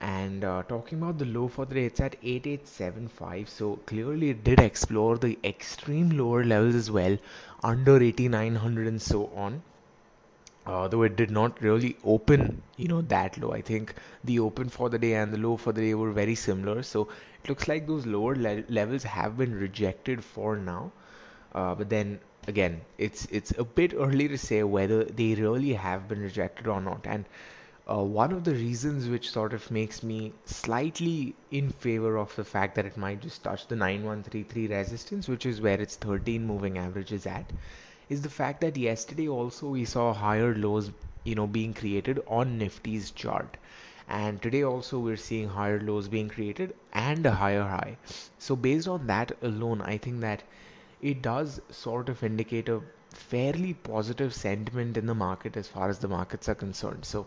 And 0.00 0.44
uh, 0.44 0.62
talking 0.64 0.98
about 0.98 1.18
the 1.18 1.26
low 1.26 1.48
for 1.48 1.66
the 1.66 1.74
day, 1.76 1.86
it's 1.86 2.00
at 2.00 2.16
8875. 2.22 3.48
So 3.48 3.76
clearly 3.86 4.30
it 4.30 4.44
did 4.44 4.60
explore 4.60 5.18
the 5.18 5.38
extreme 5.44 6.10
lower 6.10 6.44
levels 6.44 6.74
as 6.74 6.90
well, 6.90 7.18
under 7.62 8.02
8900 8.02 8.86
and 8.88 9.02
so 9.02 9.26
on. 9.34 9.62
Uh, 10.66 10.88
though 10.88 11.02
it 11.02 11.16
did 11.16 11.30
not 11.30 11.60
really 11.62 11.96
open, 12.04 12.62
you 12.76 12.88
know, 12.88 13.00
that 13.02 13.36
low. 13.38 13.52
I 13.52 13.60
think 13.62 13.94
the 14.24 14.38
open 14.40 14.68
for 14.68 14.88
the 14.90 14.98
day 14.98 15.14
and 15.14 15.32
the 15.32 15.38
low 15.38 15.56
for 15.56 15.72
the 15.72 15.80
day 15.82 15.94
were 15.94 16.10
very 16.12 16.34
similar. 16.34 16.82
So 16.82 17.08
it 17.42 17.48
looks 17.48 17.68
like 17.68 17.86
those 17.86 18.06
lower 18.06 18.34
le- 18.34 18.64
levels 18.68 19.02
have 19.04 19.36
been 19.38 19.54
rejected 19.54 20.24
for 20.24 20.56
now. 20.56 20.92
Uh, 21.54 21.74
but 21.74 21.88
then 21.90 22.20
again, 22.48 22.80
it's 22.98 23.26
it's 23.26 23.52
a 23.58 23.64
bit 23.64 23.94
early 23.94 24.28
to 24.28 24.38
say 24.38 24.62
whether 24.62 25.04
they 25.04 25.34
really 25.34 25.72
have 25.74 26.08
been 26.08 26.20
rejected 26.20 26.66
or 26.66 26.80
not. 26.80 27.06
And 27.06 27.24
uh, 27.90 28.02
one 28.02 28.32
of 28.32 28.44
the 28.44 28.52
reasons 28.54 29.08
which 29.08 29.30
sort 29.30 29.52
of 29.54 29.70
makes 29.70 30.02
me 30.02 30.32
slightly 30.44 31.34
in 31.50 31.70
favor 31.70 32.16
of 32.16 32.34
the 32.36 32.44
fact 32.44 32.74
that 32.76 32.86
it 32.86 32.96
might 32.96 33.20
just 33.22 33.42
touch 33.44 33.66
the 33.68 33.76
9133 33.76 34.66
resistance, 34.68 35.28
which 35.28 35.46
is 35.46 35.60
where 35.60 35.80
its 35.80 35.96
13 35.96 36.46
moving 36.46 36.78
average 36.78 37.12
is 37.12 37.26
at, 37.26 37.52
is 38.08 38.22
the 38.22 38.30
fact 38.30 38.60
that 38.60 38.76
yesterday 38.76 39.28
also 39.28 39.68
we 39.68 39.84
saw 39.84 40.12
higher 40.12 40.54
lows, 40.54 40.90
you 41.24 41.34
know, 41.34 41.46
being 41.46 41.74
created 41.74 42.20
on 42.26 42.58
Nifty's 42.58 43.10
chart. 43.10 43.56
And 44.08 44.40
today 44.42 44.62
also 44.62 44.98
we're 44.98 45.16
seeing 45.16 45.48
higher 45.48 45.80
lows 45.80 46.08
being 46.08 46.28
created 46.28 46.74
and 46.92 47.24
a 47.26 47.32
higher 47.32 47.62
high. 47.64 47.96
So 48.38 48.56
based 48.56 48.88
on 48.88 49.06
that 49.06 49.32
alone, 49.42 49.80
I 49.80 49.98
think 49.98 50.20
that 50.20 50.42
it 51.00 51.22
does 51.22 51.60
sort 51.70 52.08
of 52.08 52.22
indicate 52.22 52.68
a 52.68 52.82
fairly 53.10 53.74
positive 53.74 54.34
sentiment 54.34 54.96
in 54.96 55.06
the 55.06 55.14
market 55.14 55.56
as 55.56 55.68
far 55.68 55.88
as 55.88 55.98
the 55.98 56.08
markets 56.08 56.48
are 56.48 56.54
concerned. 56.54 57.04
So 57.04 57.26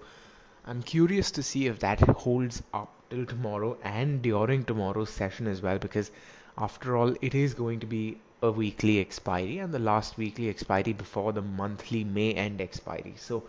I'm 0.66 0.84
curious 0.84 1.32
to 1.32 1.44
see 1.44 1.68
if 1.68 1.80
that 1.80 2.00
holds 2.02 2.62
up 2.74 2.92
till 3.10 3.26
tomorrow 3.26 3.78
and 3.84 4.22
during 4.22 4.66
tomorrow's 4.66 5.10
session 5.10 5.48
as 5.48 5.62
well 5.62 5.80
because 5.80 6.12
after 6.58 6.98
all 6.98 7.16
it 7.22 7.34
is 7.34 7.54
going 7.54 7.80
to 7.80 7.86
be 7.86 8.18
a 8.41 8.51
weekly 8.51 9.00
expiry 9.00 9.60
and 9.60 9.74
the 9.74 9.79
last 9.79 10.17
weekly 10.17 10.50
expiry 10.50 10.94
before 10.94 11.34
the 11.34 11.41
monthly 11.41 12.03
May 12.03 12.34
end 12.34 12.62
expiry. 12.62 13.13
So 13.17 13.44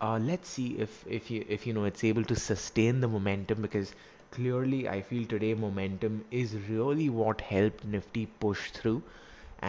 uh, 0.00 0.18
let's 0.18 0.48
see 0.48 0.78
if 0.78 1.04
if 1.06 1.30
you 1.30 1.44
if 1.48 1.66
you 1.66 1.72
know 1.72 1.84
it's 1.84 2.04
able 2.04 2.24
to 2.24 2.36
sustain 2.36 3.00
the 3.00 3.08
momentum 3.08 3.62
because 3.62 3.92
clearly 4.30 4.88
I 4.88 5.02
feel 5.02 5.26
today 5.26 5.54
momentum 5.54 6.24
is 6.30 6.54
really 6.68 7.08
what 7.10 7.40
helped 7.40 7.84
Nifty 7.84 8.26
push 8.26 8.70
through 8.70 9.02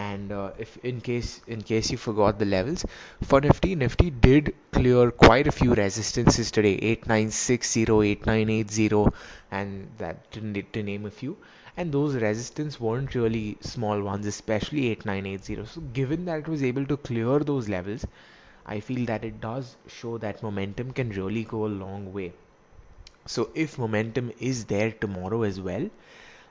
and 0.02 0.32
uh, 0.32 0.52
if 0.60 0.78
in 0.90 1.00
case 1.02 1.42
in 1.48 1.62
case 1.62 1.90
you 1.92 1.98
forgot 1.98 2.38
the 2.40 2.46
levels 2.46 2.86
for 3.24 3.40
nifty 3.42 3.74
nifty 3.76 4.10
did 4.10 4.54
clear 4.72 5.12
quite 5.12 5.48
a 5.48 5.52
few 5.52 5.74
resistances 5.74 6.52
today. 6.52 6.74
8960 6.92 7.84
8980 8.12 9.06
and 9.52 9.88
that 9.98 10.32
to, 10.32 10.62
to 10.74 10.84
name 10.84 11.06
a 11.06 11.12
few. 11.12 11.38
And 11.78 11.92
those 11.92 12.16
resistance 12.16 12.80
weren't 12.80 13.16
really 13.16 13.58
small 13.62 14.02
ones 14.02 14.26
especially 14.26 14.88
8980 14.92 15.66
so 15.66 15.82
given 16.02 16.26
that 16.26 16.40
it 16.40 16.48
was 16.48 16.64
able 16.64 16.86
to 16.88 16.98
clear 16.98 17.40
those 17.40 17.70
levels 17.70 18.06
i 18.66 18.80
feel 18.80 19.06
that 19.06 19.24
it 19.26 19.40
does 19.42 19.76
show 19.98 20.18
that 20.24 20.42
momentum 20.44 20.92
can 20.92 21.10
really 21.12 21.44
go 21.44 21.66
a 21.66 21.74
long 21.84 22.12
way. 22.14 22.34
So 23.28 23.52
if 23.54 23.78
momentum 23.78 24.32
is 24.40 24.66
there 24.66 24.92
tomorrow 24.92 25.44
as 25.44 25.62
well 25.62 25.90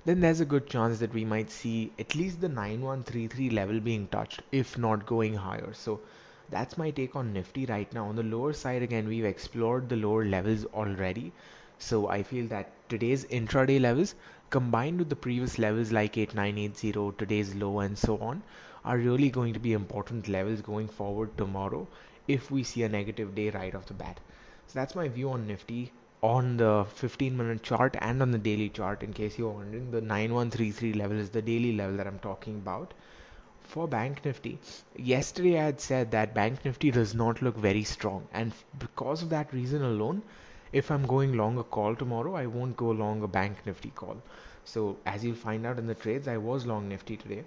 then 0.07 0.21
there's 0.21 0.41
a 0.41 0.45
good 0.45 0.69
chance 0.69 1.01
that 1.01 1.13
we 1.13 1.25
might 1.25 1.51
see 1.51 1.93
at 1.99 2.15
least 2.15 2.41
the 2.41 2.49
9133 2.49 3.51
level 3.51 3.81
being 3.81 4.07
touched, 4.07 4.41
if 4.53 4.79
not 4.79 5.05
going 5.05 5.35
higher. 5.35 5.73
So 5.75 6.01
that's 6.49 6.79
my 6.79 6.93
take 6.93 7.17
on 7.17 7.33
Nifty 7.33 7.67
right 7.67 7.93
now. 7.93 8.07
On 8.07 8.15
the 8.15 8.23
lower 8.23 8.53
side, 8.53 8.83
again, 8.83 9.09
we've 9.09 9.25
explored 9.25 9.89
the 9.89 9.97
lower 9.97 10.25
levels 10.25 10.65
already. 10.67 11.33
So 11.79 12.09
I 12.09 12.23
feel 12.23 12.47
that 12.47 12.71
today's 12.89 13.25
intraday 13.25 13.81
levels 13.81 14.15
combined 14.49 15.01
with 15.01 15.09
the 15.09 15.17
previous 15.17 15.59
levels 15.59 15.91
like 15.91 16.17
8980, 16.17 17.17
today's 17.19 17.57
low, 17.57 17.81
and 17.81 17.99
so 17.99 18.17
on 18.19 18.45
are 18.85 18.99
really 18.99 19.29
going 19.29 19.55
to 19.55 19.59
be 19.59 19.73
important 19.73 20.29
levels 20.29 20.61
going 20.61 20.87
forward 20.87 21.37
tomorrow 21.37 21.85
if 22.29 22.53
we 22.53 22.63
see 22.63 22.85
a 22.85 22.89
negative 22.89 23.35
day 23.35 23.51
right 23.51 23.75
off 23.75 23.87
the 23.87 23.95
bat. 23.95 24.21
So 24.69 24.79
that's 24.79 24.95
my 24.95 25.09
view 25.09 25.31
on 25.33 25.49
Nifty 25.49 25.91
on 26.27 26.57
the 26.57 26.85
15 26.95 27.37
minute 27.37 27.63
chart 27.63 27.97
and 28.01 28.21
on 28.23 28.31
the 28.33 28.39
daily 28.39 28.69
chart 28.69 29.03
in 29.03 29.13
case 29.13 29.39
you're 29.39 29.51
wondering 29.51 29.91
the 29.91 30.01
9133 30.01 30.93
level 30.95 31.19
is 31.19 31.31
the 31.31 31.43
daily 31.43 31.73
level 31.77 31.97
that 31.97 32.07
I'm 32.07 32.19
talking 32.19 32.57
about 32.57 32.95
for 33.63 33.87
bank 33.87 34.25
nifty. 34.25 34.59
Yesterday 34.97 35.59
I 35.61 35.65
had 35.65 35.81
said 35.81 36.11
that 36.13 36.35
bank 36.35 36.65
nifty 36.65 36.91
does 36.91 37.15
not 37.15 37.43
look 37.43 37.57
very 37.57 37.85
strong 37.85 38.27
and 38.33 38.53
because 38.79 39.23
of 39.23 39.31
that 39.31 39.53
reason 39.53 39.83
alone 39.83 40.23
if 40.73 40.91
I'm 40.91 41.07
going 41.07 41.37
long 41.37 41.59
a 41.59 41.65
call 41.65 41.95
tomorrow 41.95 42.35
I 42.35 42.47
won't 42.47 42.77
go 42.77 42.91
long 42.91 43.23
a 43.23 43.29
bank 43.29 43.59
nifty 43.67 43.91
call. 43.91 44.17
So 44.65 44.97
as 45.07 45.25
you'll 45.25 45.37
find 45.37 45.67
out 45.67 45.79
in 45.79 45.87
the 45.87 45.95
trades 45.95 46.27
I 46.29 46.39
was 46.39 46.67
long 46.67 46.89
nifty 46.89 47.17
today 47.17 47.45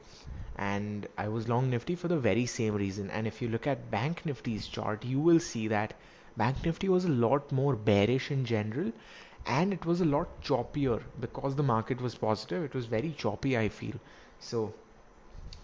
and 0.58 1.08
I 1.18 1.28
was 1.28 1.50
long 1.50 1.70
nifty 1.70 1.96
for 1.96 2.08
the 2.08 2.18
very 2.20 2.46
same 2.46 2.76
reason. 2.76 3.10
And 3.10 3.28
if 3.28 3.42
you 3.42 3.50
look 3.50 3.68
at 3.68 3.92
bank 3.92 4.26
nifty's 4.26 4.68
chart 4.68 5.04
you 5.04 5.20
will 5.20 5.40
see 5.40 5.68
that 5.70 5.94
Bank 6.38 6.66
Nifty 6.66 6.90
was 6.90 7.06
a 7.06 7.10
lot 7.10 7.52
more 7.52 7.76
bearish 7.76 8.32
in 8.32 8.46
general 8.46 8.92
and 9.46 9.74
it 9.74 9.86
was 9.86 10.02
a 10.02 10.06
lot 10.06 10.42
choppier 10.42 11.04
because 11.20 11.56
the 11.56 11.64
market 11.64 12.02
was 12.02 12.16
positive. 12.16 12.64
It 12.64 12.74
was 12.76 12.86
very 12.86 13.12
choppy, 13.14 13.58
I 13.58 13.70
feel. 13.70 13.96
So, 14.40 14.76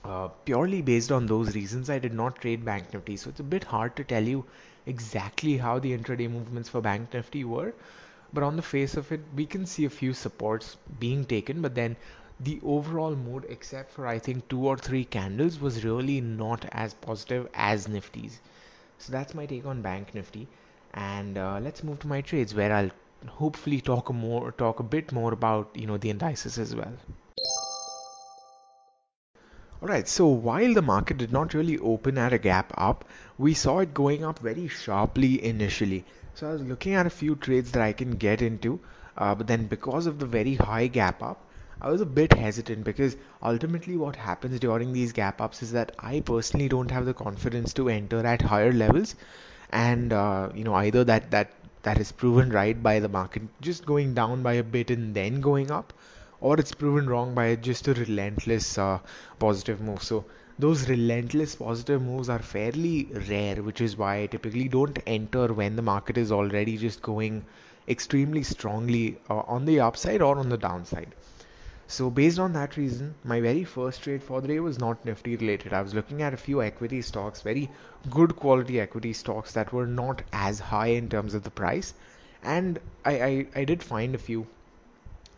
uh, 0.04 0.28
purely 0.46 0.82
based 0.82 1.12
on 1.12 1.26
those 1.26 1.56
reasons, 1.56 1.90
I 1.90 2.00
did 2.00 2.14
not 2.14 2.40
trade 2.40 2.64
Bank 2.64 2.94
Nifty. 2.94 3.18
So, 3.18 3.30
it's 3.30 3.40
a 3.40 3.44
bit 3.44 3.64
hard 3.66 3.96
to 3.98 4.04
tell 4.04 4.24
you 4.24 4.46
exactly 4.86 5.58
how 5.58 5.80
the 5.80 5.98
intraday 5.98 6.30
movements 6.30 6.70
for 6.70 6.82
Bank 6.82 7.14
Nifty 7.14 7.44
were. 7.44 7.74
But 8.34 8.44
on 8.44 8.56
the 8.56 8.62
face 8.62 8.96
of 8.96 9.12
it, 9.12 9.22
we 9.34 9.46
can 9.46 9.66
see 9.66 9.86
a 9.86 9.90
few 9.90 10.14
supports 10.14 10.78
being 11.00 11.26
taken, 11.26 11.62
but 11.62 11.76
then 11.76 11.98
the 12.40 12.60
overall 12.64 13.16
mood, 13.16 13.46
except 13.50 13.92
for 13.92 14.06
I 14.08 14.20
think 14.20 14.48
two 14.48 14.66
or 14.68 14.78
three 14.78 15.06
candles, 15.06 15.60
was 15.60 15.84
really 15.84 16.22
not 16.22 16.66
as 16.72 16.94
positive 16.94 17.48
as 17.54 17.88
Nifty's. 17.88 18.42
So 18.98 19.12
that's 19.12 19.34
my 19.34 19.46
take 19.46 19.66
on 19.66 19.82
Bank 19.82 20.14
Nifty 20.14 20.48
and 20.94 21.38
uh, 21.38 21.60
let's 21.62 21.84
move 21.84 22.00
to 22.00 22.08
my 22.08 22.22
trades 22.22 22.56
where 22.56 22.74
I'll 22.74 22.92
hopefully 23.28 23.82
talk 23.82 24.14
more 24.14 24.52
talk 24.52 24.80
a 24.80 24.84
bit 24.84 25.12
more 25.12 25.34
about 25.34 25.70
you 25.76 25.88
know 25.88 25.98
the 25.98 26.10
indices 26.10 26.58
as 26.58 26.76
well. 26.76 26.94
Alright, 29.82 30.08
so 30.08 30.28
while 30.28 30.74
the 30.74 30.82
market 30.82 31.18
did 31.18 31.32
not 31.32 31.54
really 31.54 31.78
open 31.78 32.18
at 32.18 32.34
a 32.34 32.38
gap 32.38 32.74
up, 32.76 33.06
we 33.38 33.54
saw 33.54 33.80
it 33.80 33.94
going 33.94 34.24
up 34.24 34.40
very 34.40 34.68
sharply 34.68 35.44
initially. 35.44 36.06
So 36.34 36.50
I 36.50 36.54
was 36.54 36.62
looking 36.62 36.94
at 36.94 37.06
a 37.06 37.12
few 37.12 37.36
trades 37.36 37.72
that 37.74 37.84
I 37.84 37.94
can 37.94 38.16
get 38.16 38.42
into, 38.42 38.80
uh, 39.18 39.36
but 39.36 39.48
then 39.48 39.68
because 39.68 40.08
of 40.08 40.18
the 40.18 40.26
very 40.26 40.56
high 40.56 40.88
gap 40.88 41.22
up, 41.22 41.46
I 41.82 41.90
was 41.90 42.02
a 42.02 42.06
bit 42.06 42.34
hesitant 42.34 42.84
because 42.84 43.18
ultimately 43.42 43.98
what 43.98 44.16
happens 44.16 44.60
during 44.60 44.94
these 44.94 45.12
gap 45.14 45.42
ups 45.42 45.64
is 45.64 45.72
that 45.72 45.94
I 46.00 46.20
personally 46.20 46.68
don't 46.70 46.92
have 46.92 47.06
the 47.06 47.14
confidence 47.14 47.74
to 47.76 47.90
enter 47.90 48.26
at 48.26 48.42
higher 48.42 48.72
levels. 48.72 49.16
And 49.72 50.14
uh, 50.14 50.50
you 50.54 50.64
know 50.64 50.74
either 50.76 51.04
that 51.06 51.32
that 51.32 51.52
that 51.84 52.00
is 52.00 52.12
proven 52.12 52.50
right 52.50 52.82
by 52.82 53.00
the 53.00 53.10
market 53.10 53.44
just 53.62 53.86
going 53.86 54.14
down 54.14 54.44
by 54.44 54.54
a 54.54 54.64
bit 54.64 54.90
and 54.92 55.14
then 55.16 55.42
going 55.42 55.72
up 55.72 55.94
or 56.42 56.58
it's 56.60 56.74
proven 56.74 57.08
wrong 57.08 57.34
by 57.36 57.56
just 57.56 57.88
a 57.88 57.94
relentless 57.94 58.78
uh, 58.78 59.00
positive 59.40 59.82
move. 59.82 60.02
So 60.04 60.26
those 60.58 60.88
relentless 60.90 61.56
positive 61.56 62.02
moves 62.02 62.30
are 62.30 62.40
fairly 62.40 63.10
rare 63.30 63.62
which 63.62 63.82
is 63.82 63.98
why 63.98 64.22
I 64.22 64.28
typically 64.28 64.68
don't 64.70 64.98
enter 65.06 65.54
when 65.54 65.76
the 65.76 65.82
market 65.82 66.18
is 66.18 66.32
already 66.32 66.78
just 66.78 67.02
going 67.02 67.46
extremely 67.88 68.44
strongly 68.44 69.18
uh, 69.30 69.40
on 69.40 69.66
the 69.66 69.80
upside 69.82 70.22
or 70.22 70.38
on 70.38 70.50
the 70.50 70.58
downside 70.58 71.14
so 71.88 72.10
based 72.10 72.40
on 72.40 72.54
that 72.54 72.78
reason, 72.78 73.16
my 73.24 73.40
very 73.42 73.64
first 73.64 74.04
trade 74.04 74.24
for 74.24 74.42
the 74.42 74.48
day 74.48 74.60
was 74.60 74.80
not 74.80 75.04
Nifty 75.06 75.36
related. 75.36 75.74
I 75.74 75.82
was 75.82 75.94
looking 75.94 76.22
at 76.22 76.34
a 76.34 76.38
few 76.38 76.62
equity 76.62 77.02
stocks, 77.02 77.42
very 77.42 77.70
good 78.10 78.36
quality 78.36 78.80
equity 78.80 79.14
stocks 79.14 79.54
that 79.54 79.74
were 79.74 79.88
not 79.88 80.22
as 80.34 80.60
high 80.60 80.88
in 80.88 81.10
terms 81.10 81.34
of 81.34 81.44
the 81.44 81.52
price, 81.52 81.94
and 82.44 82.80
I 83.04 83.22
I, 83.22 83.48
I 83.56 83.66
did 83.66 83.84
find 83.84 84.16
a 84.16 84.20
few. 84.20 84.48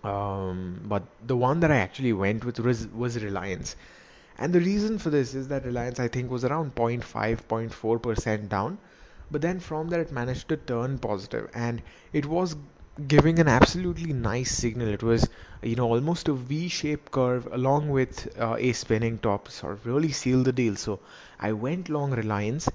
Um, 0.04 0.82
but 0.86 1.04
the 1.26 1.36
one 1.38 1.60
that 1.62 1.72
I 1.72 1.78
actually 1.78 2.14
went 2.14 2.46
with 2.46 2.60
was 2.60 2.88
was 2.88 3.22
Reliance, 3.24 3.76
and 4.38 4.54
the 4.54 4.60
reason 4.62 4.98
for 5.00 5.10
this 5.10 5.34
is 5.36 5.48
that 5.50 5.66
Reliance 5.66 6.00
I 6.00 6.08
think 6.08 6.32
was 6.32 6.46
around 6.46 6.76
0.5 6.76 7.02
0.4 7.48 8.02
percent 8.02 8.50
down, 8.50 8.78
but 9.32 9.42
then 9.42 9.60
from 9.60 9.90
there 9.90 10.02
it 10.02 10.12
managed 10.12 10.50
to 10.50 10.58
turn 10.58 10.98
positive, 11.00 11.50
and 11.54 11.82
it 12.14 12.26
was 12.26 12.56
giving 13.06 13.38
an 13.38 13.48
absolutely 13.48 14.12
nice 14.12 14.52
signal. 14.52 14.88
It 14.88 15.04
was, 15.04 15.30
you 15.62 15.76
know, 15.76 15.88
almost 15.88 16.28
a 16.30 16.34
V-shaped 16.34 17.12
curve 17.12 17.48
along 17.52 17.90
with 17.90 18.36
uh, 18.40 18.56
a 18.58 18.74
spinning 18.74 19.20
top, 19.20 19.50
sort 19.50 19.74
of 19.74 19.86
really 19.86 20.12
sealed 20.12 20.46
the 20.46 20.52
deal. 20.52 20.76
So 20.76 21.00
I 21.40 21.52
went 21.52 21.90
long 21.90 22.12
Reliance 22.12 22.68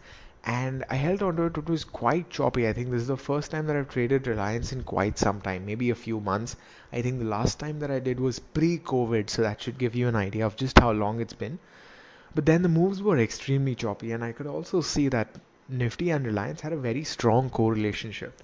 and 0.44 0.84
I 0.88 0.94
held 0.94 1.22
on 1.24 1.36
to 1.36 1.44
it. 1.44 1.58
It 1.58 1.68
was 1.68 1.82
quite 1.82 2.30
choppy. 2.30 2.68
I 2.68 2.72
think 2.72 2.90
this 2.90 3.02
is 3.02 3.08
the 3.08 3.16
first 3.16 3.50
time 3.50 3.66
that 3.66 3.74
I've 3.74 3.88
traded 3.88 4.28
Reliance 4.28 4.72
in 4.72 4.84
quite 4.84 5.18
some 5.18 5.40
time, 5.40 5.66
maybe 5.66 5.90
a 5.90 5.96
few 5.96 6.20
months. 6.20 6.54
I 6.92 7.02
think 7.02 7.18
the 7.18 7.24
last 7.24 7.58
time 7.58 7.80
that 7.80 7.90
I 7.90 7.98
did 7.98 8.20
was 8.20 8.38
pre-COVID, 8.38 9.28
so 9.28 9.42
that 9.42 9.60
should 9.60 9.78
give 9.78 9.96
you 9.96 10.06
an 10.06 10.16
idea 10.16 10.46
of 10.46 10.54
just 10.54 10.78
how 10.78 10.92
long 10.92 11.20
it's 11.20 11.32
been. 11.32 11.58
But 12.32 12.46
then 12.46 12.62
the 12.62 12.68
moves 12.68 13.02
were 13.02 13.18
extremely 13.18 13.74
choppy, 13.74 14.12
and 14.12 14.22
I 14.22 14.30
could 14.30 14.46
also 14.46 14.82
see 14.82 15.08
that 15.08 15.28
Nifty 15.68 16.10
and 16.10 16.24
Reliance 16.24 16.60
had 16.60 16.72
a 16.72 16.76
very 16.76 17.02
strong 17.02 17.50
correlationship 17.50 18.40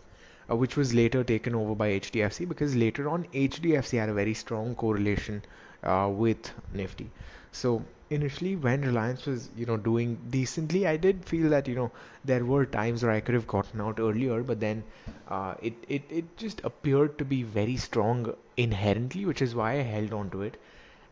uh, 0.50 0.56
which 0.56 0.76
was 0.76 0.94
later 0.94 1.22
taken 1.24 1.54
over 1.54 1.74
by 1.74 1.88
HDFC 1.90 2.48
because 2.48 2.74
later 2.76 3.08
on 3.08 3.26
HDFC 3.32 3.98
had 3.98 4.08
a 4.08 4.14
very 4.14 4.34
strong 4.34 4.74
correlation 4.74 5.42
uh, 5.82 6.08
with 6.12 6.52
Nifty. 6.72 7.10
So 7.52 7.82
initially 8.10 8.56
when 8.56 8.82
Reliance 8.82 9.26
was 9.26 9.48
you 9.56 9.66
know 9.66 9.76
doing 9.76 10.18
decently, 10.30 10.86
I 10.86 10.96
did 10.96 11.24
feel 11.24 11.48
that 11.50 11.68
you 11.68 11.74
know 11.74 11.90
there 12.24 12.44
were 12.44 12.66
times 12.66 13.02
where 13.02 13.12
I 13.12 13.20
could 13.20 13.34
have 13.34 13.46
gotten 13.46 13.80
out 13.80 13.98
earlier, 14.00 14.42
but 14.42 14.60
then 14.60 14.82
uh, 15.28 15.54
it 15.62 15.74
it 15.88 16.02
it 16.10 16.36
just 16.36 16.60
appeared 16.64 17.18
to 17.18 17.24
be 17.24 17.42
very 17.42 17.76
strong 17.76 18.34
inherently, 18.56 19.24
which 19.24 19.42
is 19.42 19.54
why 19.54 19.72
I 19.72 19.82
held 19.82 20.12
on 20.12 20.30
to 20.30 20.42
it. 20.42 20.56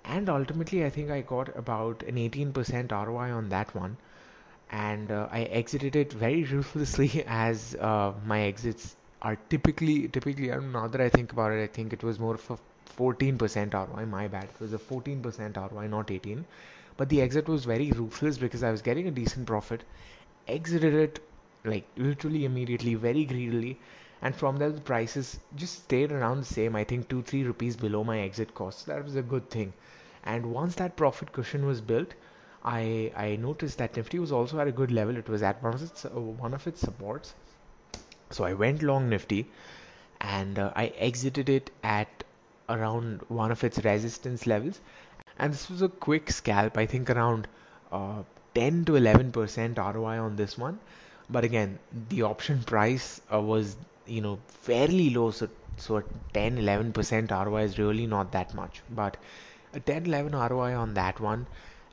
And 0.05 0.29
ultimately, 0.29 0.85
I 0.85 0.91
think 0.91 1.11
I 1.11 1.21
got 1.21 1.55
about 1.57 2.03
an 2.05 2.17
18% 2.17 2.93
ROI 2.93 3.31
on 3.33 3.49
that 3.51 3.75
one 3.75 3.97
and 4.71 5.11
uh, 5.11 5.29
I 5.31 5.43
exited 5.45 5.97
it 5.97 6.13
very 6.13 6.45
ruthlessly 6.53 7.25
as 7.27 7.75
uh, 7.81 8.13
my 8.25 8.41
exits 8.43 8.97
are 9.23 9.37
typically 9.51 10.09
typically 10.09 10.49
now 10.49 10.87
that 10.89 11.01
I 11.01 11.09
think 11.09 11.33
about 11.33 11.53
it, 11.53 11.63
I 11.63 11.67
think 11.67 11.93
it 11.93 12.03
was 12.03 12.19
more 12.19 12.35
a 12.35 12.59
14% 12.85 13.75
ROI. 13.75 14.07
My 14.07 14.29
bad. 14.29 14.45
It 14.55 14.61
was 14.61 14.73
a 14.73 14.79
14% 14.79 15.57
ROI, 15.57 15.87
not 15.89 16.11
18. 16.11 16.47
but 16.97 17.09
the 17.09 17.21
exit 17.21 17.49
was 17.49 17.65
very 17.65 17.93
ruthless 17.93 18.39
because 18.39 18.63
I 18.63 18.71
was 18.71 18.83
getting 18.83 19.07
a 19.09 19.11
decent 19.11 19.47
profit, 19.47 19.85
exited 20.49 20.95
it 20.95 21.21
like 21.65 21.87
literally 21.97 22.45
immediately, 22.45 22.95
very 22.95 23.25
greedily, 23.25 23.81
and 24.23 24.35
from 24.35 24.57
there 24.57 24.71
the 24.73 24.81
prices 24.81 25.41
just 25.55 25.85
stayed 25.85 26.13
around 26.13 26.39
the 26.41 26.45
same. 26.47 26.75
I 26.77 26.85
think 26.85 27.09
two 27.09 27.23
three 27.23 27.43
rupees 27.45 27.77
below 27.77 28.05
my 28.05 28.21
exit 28.21 28.55
cost. 28.55 28.87
That 28.87 29.05
was 29.05 29.17
a 29.17 29.23
good 29.23 29.51
thing. 29.51 29.73
And 30.25 30.47
once 30.47 30.75
that 30.77 30.97
profit 30.97 31.33
cushion 31.33 31.67
was 31.67 31.81
built, 31.81 32.15
I 32.65 33.13
I 33.17 33.37
noticed 33.37 33.79
that 33.79 33.97
Nifty 33.97 34.19
was 34.19 34.33
also 34.33 34.59
at 34.61 34.69
a 34.69 34.73
good 34.73 34.91
level. 34.93 35.17
It 35.17 35.29
was 35.29 35.43
at 35.43 35.63
one 35.63 35.75
of 35.75 35.83
its 35.83 36.05
uh, 36.05 36.11
one 36.21 36.55
of 36.55 36.67
its 36.67 36.81
supports. 36.81 37.35
So 38.31 38.45
I 38.45 38.55
went 38.55 38.83
long 38.83 39.09
Nifty, 39.09 39.49
and 40.21 40.59
uh, 40.59 40.73
I 40.77 40.87
exited 40.99 41.49
it 41.49 41.71
at 41.83 42.25
around 42.69 43.23
one 43.29 43.51
of 43.51 43.65
its 43.65 43.79
resistance 43.85 44.47
levels. 44.47 44.81
And 45.39 45.53
this 45.53 45.69
was 45.71 45.83
a 45.83 45.89
quick 45.89 46.31
scalp. 46.31 46.77
I 46.79 46.87
think 46.87 47.11
around 47.11 47.49
uh, 47.93 48.23
10 48.55 48.85
to 48.87 48.97
11 48.97 49.33
percent 49.33 49.79
ROI 49.79 50.19
on 50.19 50.37
this 50.37 50.57
one. 50.59 50.79
But 51.31 51.45
again, 51.45 51.79
the 52.09 52.23
option 52.23 52.63
price 52.63 53.21
uh, 53.33 53.41
was 53.41 53.77
you 54.07 54.21
know 54.21 54.39
fairly 54.49 55.11
low, 55.11 55.31
so 55.31 55.49
so 55.77 56.03
10 56.35 56.59
11 56.59 56.93
percent 56.93 57.31
ROI 57.31 57.63
is 57.63 57.79
really 57.79 58.07
not 58.07 58.33
that 58.33 58.55
much. 58.55 58.83
But 58.91 59.17
a 59.75 59.81
10 59.81 60.07
11 60.07 60.33
ROI 60.33 60.75
on 60.75 60.95
that 60.95 61.21
one 61.21 61.47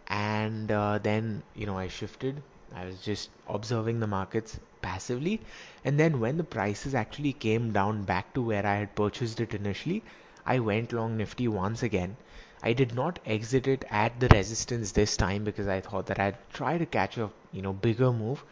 and 0.08 0.72
uh, 0.72 0.98
then 1.00 1.44
you 1.56 1.66
know 1.66 1.78
I 1.78 1.88
shifted 1.88 2.42
I 2.76 2.86
was 2.86 3.00
just 3.02 3.30
observing 3.48 4.00
the 4.00 4.08
markets 4.08 4.60
passively. 4.84 5.42
And 5.84 6.00
then 6.00 6.20
when 6.20 6.38
the 6.38 6.44
prices 6.44 6.94
actually 6.94 7.34
came 7.34 7.72
down 7.74 8.04
back 8.04 8.34
to 8.36 8.44
where 8.44 8.66
I 8.68 8.76
had 8.76 8.96
purchased 8.96 9.40
it 9.40 9.56
initially 9.56 10.06
I 10.46 10.60
went 10.60 10.94
long 10.94 11.18
nifty 11.18 11.48
once 11.48 11.82
again. 11.84 12.18
I 12.62 12.74
did 12.74 12.94
not 12.94 13.20
exit 13.26 13.68
it 13.68 13.86
at 13.90 14.20
the 14.20 14.28
resistance 14.30 14.92
this 14.92 15.18
time 15.18 15.44
because 15.44 15.68
I 15.68 15.82
thought 15.82 16.08
that 16.08 16.20
I'd 16.20 16.38
try 16.52 16.78
to 16.78 16.86
catch 16.86 17.18
a 17.18 17.32
you 17.52 17.62
know 17.62 17.74
bigger 17.74 18.12
move. 18.14 18.44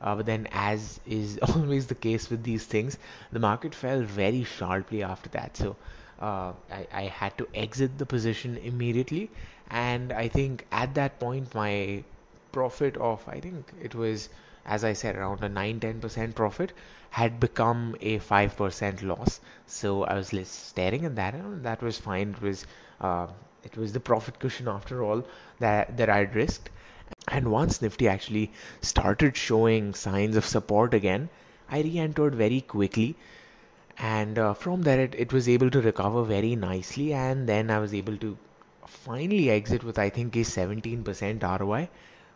Uh, 0.00 0.14
but 0.16 0.26
then 0.26 0.48
as 0.52 1.00
is 1.06 1.38
always 1.42 1.86
the 1.86 1.94
case 1.94 2.30
with 2.30 2.42
these 2.44 2.64
things 2.66 2.98
the 3.32 3.38
market 3.40 3.74
fell 3.74 4.02
very 4.02 4.44
sharply 4.44 5.02
after 5.02 5.28
that. 5.30 5.56
So 5.56 5.76
uh, 6.18 6.52
I, 6.70 6.86
I 6.92 7.02
had 7.02 7.36
to 7.38 7.48
exit 7.54 7.98
the 7.98 8.06
position 8.06 8.56
immediately. 8.58 9.32
And 9.68 10.12
I 10.12 10.28
think 10.28 10.66
at 10.72 10.94
that 10.94 11.18
point 11.20 11.54
my 11.54 12.04
profit 12.52 12.96
of 12.96 13.22
I 13.28 13.40
think 13.40 13.72
it 13.80 13.94
was 13.94 14.28
as 14.66 14.84
I 14.84 14.92
said 14.92 15.16
around 15.16 15.42
a 15.42 15.48
9 15.48 15.80
10% 15.80 16.34
profit 16.34 16.72
had 17.10 17.40
become 17.40 17.96
a 18.00 18.18
5% 18.18 19.02
loss. 19.02 19.40
So 19.66 20.04
I 20.04 20.14
was 20.14 20.32
staring 20.48 21.04
at 21.06 21.16
that 21.16 21.34
and 21.34 21.64
that 21.64 21.82
was 21.82 21.98
fine. 21.98 22.30
It 22.30 22.42
was 22.42 22.66
uh, 23.00 23.28
it 23.64 23.76
was 23.76 23.92
the 23.92 24.00
profit 24.00 24.38
cushion 24.38 24.68
after 24.68 25.02
all 25.02 25.24
that 25.60 25.96
that 25.96 26.10
I'd 26.10 26.34
risked. 26.34 26.70
And 27.28 27.50
once 27.50 27.80
Nifty 27.82 28.08
actually 28.08 28.52
started 28.82 29.36
showing 29.36 29.94
signs 29.94 30.36
of 30.36 30.44
support 30.44 30.94
again 30.94 31.28
I 31.68 31.80
re-entered 31.82 32.34
very 32.34 32.60
quickly. 32.60 33.16
And 33.98 34.38
uh, 34.38 34.54
from 34.54 34.82
there 34.82 35.00
it, 35.00 35.14
it 35.16 35.32
was 35.32 35.48
able 35.48 35.70
to 35.70 35.80
recover 35.82 36.22
very 36.24 36.56
nicely. 36.56 37.12
And 37.12 37.48
then 37.48 37.70
I 37.70 37.78
was 37.78 37.92
able 37.94 38.16
to 38.18 38.38
finally 38.86 39.50
exit 39.50 39.84
with 39.84 39.98
I 39.98 40.08
think 40.10 40.34
a 40.36 40.44
17% 40.44 41.42
ROI 41.42 41.88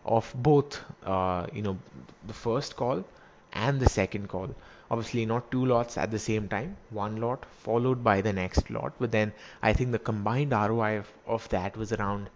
of 0.05 0.33
both 0.37 0.81
uh, 1.05 1.47
you 1.53 1.63
know 1.63 1.79
the 2.27 2.33
first 2.35 2.77
call 2.77 3.05
and 3.53 3.81
the 3.81 3.89
second 3.89 4.29
call. 4.29 4.55
Obviously 4.91 5.25
not 5.27 5.51
two 5.51 5.65
lots 5.67 5.97
at 5.99 6.11
the 6.11 6.19
same 6.19 6.49
time 6.49 6.77
one 6.91 7.17
lot 7.17 7.45
followed 7.47 8.03
by 8.05 8.21
the 8.21 8.33
next 8.33 8.71
lot. 8.71 8.93
But 8.99 9.11
then 9.13 9.33
I 9.63 9.73
think 9.73 9.93
the 9.93 9.99
combined 9.99 10.53
ROI 10.53 10.99
of, 10.99 11.13
of 11.27 11.49
that 11.51 11.77
was 11.77 11.93
around 11.93 12.31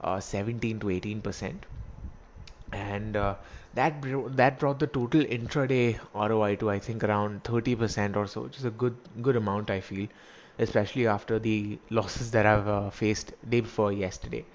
uh, 0.00 0.20
17 0.20 0.80
to 0.80 0.90
18 0.90 1.20
percent. 1.22 1.66
And 2.72 3.14
uh, 3.16 3.34
that 3.74 4.00
br- 4.00 4.28
that 4.30 4.58
brought 4.58 4.78
the 4.78 4.86
total 4.86 5.20
intraday 5.22 5.98
ROI 6.14 6.56
to 6.56 6.70
I 6.70 6.78
think 6.78 7.04
around 7.04 7.44
30 7.44 7.74
percent 7.76 8.16
or 8.16 8.26
so 8.26 8.42
which 8.42 8.56
is 8.56 8.64
a 8.64 8.70
good 8.70 8.96
good 9.20 9.36
amount 9.36 9.70
I 9.70 9.80
feel 9.80 10.08
especially 10.58 11.06
after 11.06 11.38
the 11.38 11.78
losses 11.90 12.30
that 12.30 12.46
I've 12.46 12.66
uh, 12.68 12.88
faced 12.90 13.32
day 13.48 13.60
before 13.60 13.92
yesterday. 13.92 14.46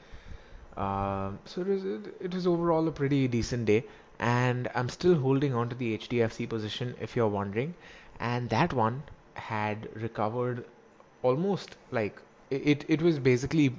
Uh, 0.75 1.31
so 1.45 1.61
it 1.61 1.67
was 1.67 1.83
it 2.19 2.33
was 2.33 2.47
overall 2.47 2.87
a 2.87 2.91
pretty 2.91 3.27
decent 3.27 3.65
day, 3.65 3.83
and 4.19 4.67
I'm 4.73 4.89
still 4.89 5.15
holding 5.15 5.53
on 5.53 5.69
to 5.69 5.75
the 5.75 5.97
HDFC 5.97 6.49
position 6.49 6.95
if 6.99 7.15
you're 7.15 7.27
wondering, 7.27 7.75
and 8.19 8.49
that 8.49 8.73
one 8.73 9.03
had 9.35 9.87
recovered 9.95 10.65
almost 11.21 11.75
like 11.91 12.19
it 12.49 12.85
it 12.87 13.01
was 13.01 13.19
basically 13.19 13.75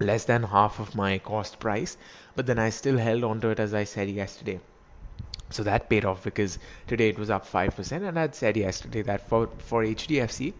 less 0.00 0.24
than 0.24 0.44
half 0.44 0.78
of 0.78 0.94
my 0.94 1.18
cost 1.18 1.58
price, 1.58 1.96
but 2.36 2.46
then 2.46 2.58
I 2.58 2.70
still 2.70 2.98
held 2.98 3.24
on 3.24 3.40
to 3.40 3.48
it 3.48 3.58
as 3.58 3.74
I 3.74 3.84
said 3.84 4.08
yesterday. 4.08 4.60
So 5.50 5.62
that 5.64 5.88
paid 5.88 6.04
off 6.04 6.22
because 6.24 6.58
today 6.86 7.08
it 7.08 7.18
was 7.18 7.30
up 7.30 7.46
5%, 7.46 8.08
and 8.08 8.18
I'd 8.18 8.34
said 8.34 8.56
yesterday 8.56 9.02
that 9.02 9.28
for, 9.28 9.48
for 9.58 9.84
HDFC, 9.84 10.52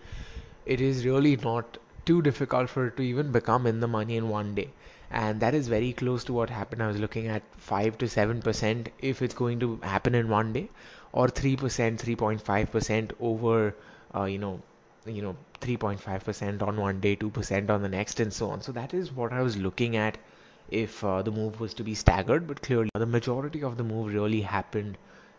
it 0.66 0.80
is 0.80 1.04
really 1.04 1.36
not 1.36 1.78
too 2.04 2.22
difficult 2.22 2.68
for 2.68 2.86
it 2.88 2.96
to 2.96 3.02
even 3.02 3.32
become 3.32 3.66
in 3.66 3.80
the 3.80 3.88
money 3.88 4.16
in 4.16 4.28
one 4.28 4.54
day 4.54 4.70
and 5.10 5.40
that 5.40 5.54
is 5.54 5.68
very 5.68 5.92
close 5.92 6.24
to 6.24 6.32
what 6.32 6.50
happened. 6.50 6.82
I 6.82 6.86
was 6.86 6.98
looking 6.98 7.28
at 7.28 7.42
5 7.58 7.98
to 7.98 8.06
7% 8.06 8.88
if 9.00 9.22
it's 9.22 9.34
going 9.34 9.60
to 9.60 9.78
happen 9.82 10.14
in 10.14 10.28
one 10.28 10.52
day 10.52 10.68
or 11.12 11.28
3% 11.28 11.56
3.5% 11.56 13.12
over 13.20 13.74
uh, 14.14 14.24
you 14.24 14.38
know 14.38 14.60
you 15.06 15.22
know 15.22 15.36
3.5% 15.60 16.62
on 16.62 16.76
one 16.76 17.00
day 17.00 17.16
2% 17.16 17.70
on 17.70 17.82
the 17.82 17.88
next 17.88 18.20
and 18.20 18.32
so 18.32 18.50
on. 18.50 18.62
So 18.62 18.72
that 18.72 18.94
is 18.94 19.12
what 19.12 19.32
i 19.32 19.42
was 19.42 19.56
looking 19.56 19.96
at 19.96 20.18
if 20.70 21.04
uh, 21.04 21.22
the 21.22 21.30
move 21.30 21.60
was 21.60 21.74
to 21.74 21.84
be 21.84 21.94
staggered 21.94 22.46
but 22.46 22.62
clearly 22.62 22.90
the 22.94 23.06
majority 23.06 23.62
of 23.62 23.76
the 23.76 23.84
move 23.84 24.12
really 24.12 24.40
happened 24.40 24.96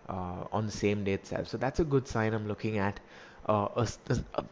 uh, 0.08 0.46
on 0.52 0.66
the 0.66 0.72
same 0.72 1.04
day 1.04 1.14
itself. 1.14 1.48
So 1.48 1.58
that's 1.58 1.80
a 1.80 1.84
good 1.84 2.08
sign 2.08 2.34
i'm 2.34 2.48
looking 2.48 2.78
at 2.78 3.00
uh, 3.48 3.68
a, 3.76 3.88
a, 4.10 4.44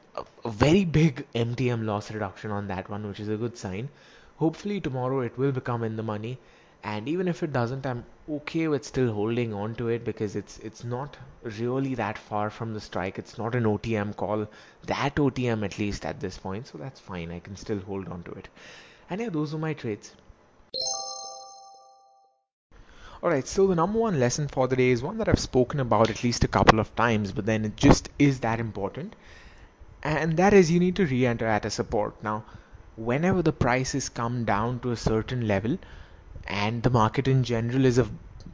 a, 0.45 0.49
very 0.49 0.86
big 0.86 1.26
MTM 1.34 1.86
loss 1.86 2.12
reduction 2.12 2.52
on 2.52 2.67
that 2.67 2.89
one, 2.89 3.08
which 3.08 3.19
is 3.19 3.28
a 3.28 3.38
good 3.38 3.58
sign. 3.58 3.89
Hopefully 4.38 4.82
tomorrow 4.82 5.19
it 5.22 5.38
will 5.38 5.52
become 5.52 5.84
in 5.84 5.96
the 5.96 6.04
money, 6.04 6.38
and 6.84 7.08
even 7.08 7.28
if 7.28 7.43
it 7.43 7.54
doesn't, 7.54 7.86
I'm 7.86 8.04
okay 8.30 8.67
with 8.67 8.84
still 8.84 9.13
holding 9.13 9.54
on 9.54 9.76
to 9.76 9.88
it 9.89 10.04
because 10.04 10.36
it's 10.36 10.58
it's 10.60 10.84
not 10.84 11.17
really 11.43 11.96
that 11.96 12.17
far 12.17 12.50
from 12.50 12.74
the 12.74 12.82
strike. 12.82 13.19
It's 13.19 13.38
not 13.38 13.56
an 13.56 13.63
OTM 13.63 14.15
call, 14.15 14.48
that 14.88 15.15
OTM 15.15 15.63
at 15.63 15.80
least 15.80 16.06
at 16.06 16.19
this 16.19 16.38
point, 16.38 16.67
so 16.67 16.78
that's 16.78 17.00
fine. 17.00 17.32
I 17.32 17.39
can 17.39 17.56
still 17.56 17.80
hold 17.80 18.10
on 18.10 18.24
to 18.24 18.32
it. 18.32 18.50
And 19.10 19.22
yeah, 19.22 19.30
those 19.30 19.54
are 19.54 19.60
my 19.60 19.74
trades. 19.74 20.13
Alright, 23.24 23.48
so 23.48 23.67
the 23.67 23.76
number 23.76 24.00
one 24.00 24.19
lesson 24.19 24.50
for 24.50 24.67
the 24.67 24.76
day 24.76 24.89
is 24.89 25.02
one 25.02 25.17
that 25.19 25.30
I've 25.30 25.39
spoken 25.39 25.80
about 25.80 26.10
at 26.10 26.26
least 26.26 26.43
a 26.43 26.50
couple 26.50 26.80
of 26.82 26.93
times, 26.98 27.32
but 27.32 27.46
then 27.46 27.63
it 27.63 27.78
just 27.78 28.10
is 28.19 28.41
that 28.41 28.60
important. 28.60 29.15
And 30.02 30.36
that 30.36 30.54
is 30.54 30.69
you 30.69 30.82
need 30.82 30.98
to 30.98 31.06
re 31.06 31.26
enter 31.26 31.48
at 31.48 31.63
a 31.63 31.69
support. 31.69 32.22
Now, 32.22 32.43
whenever 32.95 33.41
the 33.41 33.53
prices 33.53 34.10
come 34.10 34.45
down 34.45 34.79
to 34.79 34.91
a 34.91 34.97
certain 34.97 35.47
level 35.47 35.77
and 36.47 36.84
the 36.84 36.89
market 36.89 37.27
in 37.27 37.43
general 37.43 37.86
is 37.86 37.97
a, 37.97 38.08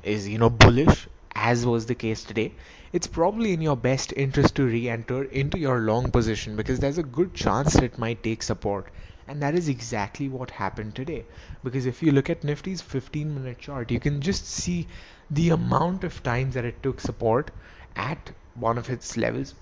is 0.03 0.27
you 0.27 0.37
know 0.37 0.49
bullish 0.49 1.07
as 1.35 1.65
was 1.65 1.85
the 1.85 1.95
case 1.95 2.23
today 2.23 2.51
it's 2.91 3.07
probably 3.07 3.53
in 3.53 3.61
your 3.61 3.77
best 3.77 4.13
interest 4.15 4.55
to 4.55 4.65
re-enter 4.65 5.23
into 5.25 5.57
your 5.59 5.79
long 5.79 6.09
position 6.11 6.55
because 6.55 6.79
there's 6.79 6.97
a 6.97 7.03
good 7.03 7.33
chance 7.33 7.75
it 7.75 7.97
might 7.97 8.23
take 8.23 8.41
support 8.43 8.87
and 9.29 9.43
that 9.43 9.53
is 9.53 9.69
exactly 9.69 10.27
what 10.27 10.49
happened 10.49 10.95
today. 10.95 11.23
Because 11.63 11.85
if 11.85 12.01
you 12.01 12.11
look 12.11 12.31
at 12.31 12.43
Nifty's 12.43 12.81
15 12.81 13.35
minute 13.35 13.59
chart, 13.59 13.91
you 13.91 13.99
can 13.99 14.21
just 14.21 14.47
see 14.47 14.87
the 15.29 15.51
amount 15.51 16.03
of 16.03 16.23
times 16.23 16.55
that 16.55 16.65
it 16.65 16.81
took 16.81 16.99
support 16.99 17.51
at 17.95 18.31
one 18.55 18.79
of 18.79 18.89
its 18.89 19.17
levels. 19.17 19.53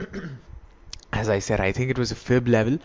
As 1.11 1.27
I 1.27 1.39
said, 1.39 1.59
I 1.59 1.73
think 1.73 1.91
it 1.91 1.99
was 1.99 2.11
a 2.11 2.15
fib 2.15 2.47
level 2.47 2.79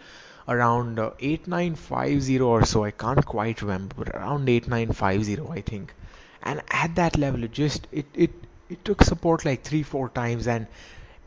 around 0.53 0.99
uh, 0.99 1.11
8950 1.21 2.41
or 2.41 2.65
so. 2.65 2.85
I 2.85 2.91
can't 2.93 3.25
quite 3.25 3.63
remember, 3.63 3.95
but 3.99 4.09
around 4.11 4.49
8950, 4.49 5.39
I 5.51 5.61
think. 5.63 5.95
And 6.43 6.63
at 6.71 6.95
that 6.97 7.17
level, 7.19 7.45
it 7.45 7.53
just 7.53 7.87
it 7.93 8.07
it 8.15 8.33
it 8.69 8.85
took 8.85 9.03
support 9.03 9.45
like 9.45 9.63
three 9.65 9.83
four 9.83 10.09
times 10.11 10.47
and 10.49 10.67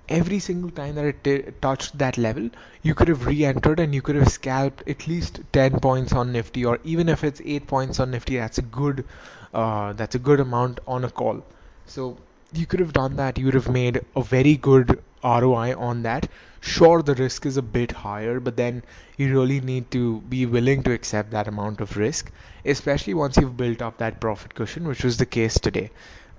every 0.09 0.39
single 0.39 0.69
time 0.71 0.95
that 0.95 1.05
it 1.05 1.23
t- 1.23 1.51
touched 1.61 1.97
that 1.97 2.17
level, 2.17 2.49
you 2.81 2.93
could 2.95 3.07
have 3.07 3.25
re-entered 3.25 3.79
and 3.79 3.93
you 3.93 4.01
could 4.01 4.15
have 4.15 4.29
scalped 4.31 4.83
at 4.87 5.07
least 5.07 5.41
10 5.53 5.79
points 5.79 6.13
on 6.13 6.31
Nifty, 6.31 6.65
or 6.65 6.79
even 6.83 7.09
if 7.09 7.23
it's 7.23 7.41
8 7.43 7.67
points 7.67 7.99
on 7.99 8.11
Nifty, 8.11 8.37
that's 8.37 8.57
a 8.57 8.61
good, 8.63 9.05
uh, 9.53 9.93
that's 9.93 10.15
a 10.15 10.19
good 10.19 10.39
amount 10.39 10.79
on 10.87 11.03
a 11.03 11.09
call. 11.09 11.43
So 11.85 12.17
you 12.53 12.65
could 12.65 12.79
have 12.79 12.93
done 12.93 13.15
that. 13.17 13.37
You 13.37 13.45
would 13.45 13.53
have 13.55 13.69
made 13.69 14.01
a 14.15 14.23
very 14.23 14.55
good 14.57 15.03
ROI 15.25 15.73
on 15.75 16.03
that. 16.03 16.29
Sure, 16.61 17.01
the 17.01 17.15
risk 17.15 17.45
is 17.45 17.57
a 17.57 17.61
bit 17.61 17.91
higher, 17.91 18.39
but 18.39 18.57
then 18.57 18.83
you 19.17 19.31
really 19.33 19.59
need 19.61 19.91
to 19.91 20.21
be 20.21 20.45
willing 20.45 20.83
to 20.83 20.91
accept 20.93 21.31
that 21.31 21.47
amount 21.47 21.81
of 21.81 21.97
risk, 21.97 22.31
especially 22.65 23.13
once 23.13 23.37
you've 23.37 23.57
built 23.57 23.81
up 23.81 23.97
that 23.97 24.21
profit 24.21 24.53
cushion, 24.55 24.87
which 24.87 25.03
was 25.03 25.17
the 25.17 25.25
case 25.25 25.59
today 25.59 25.91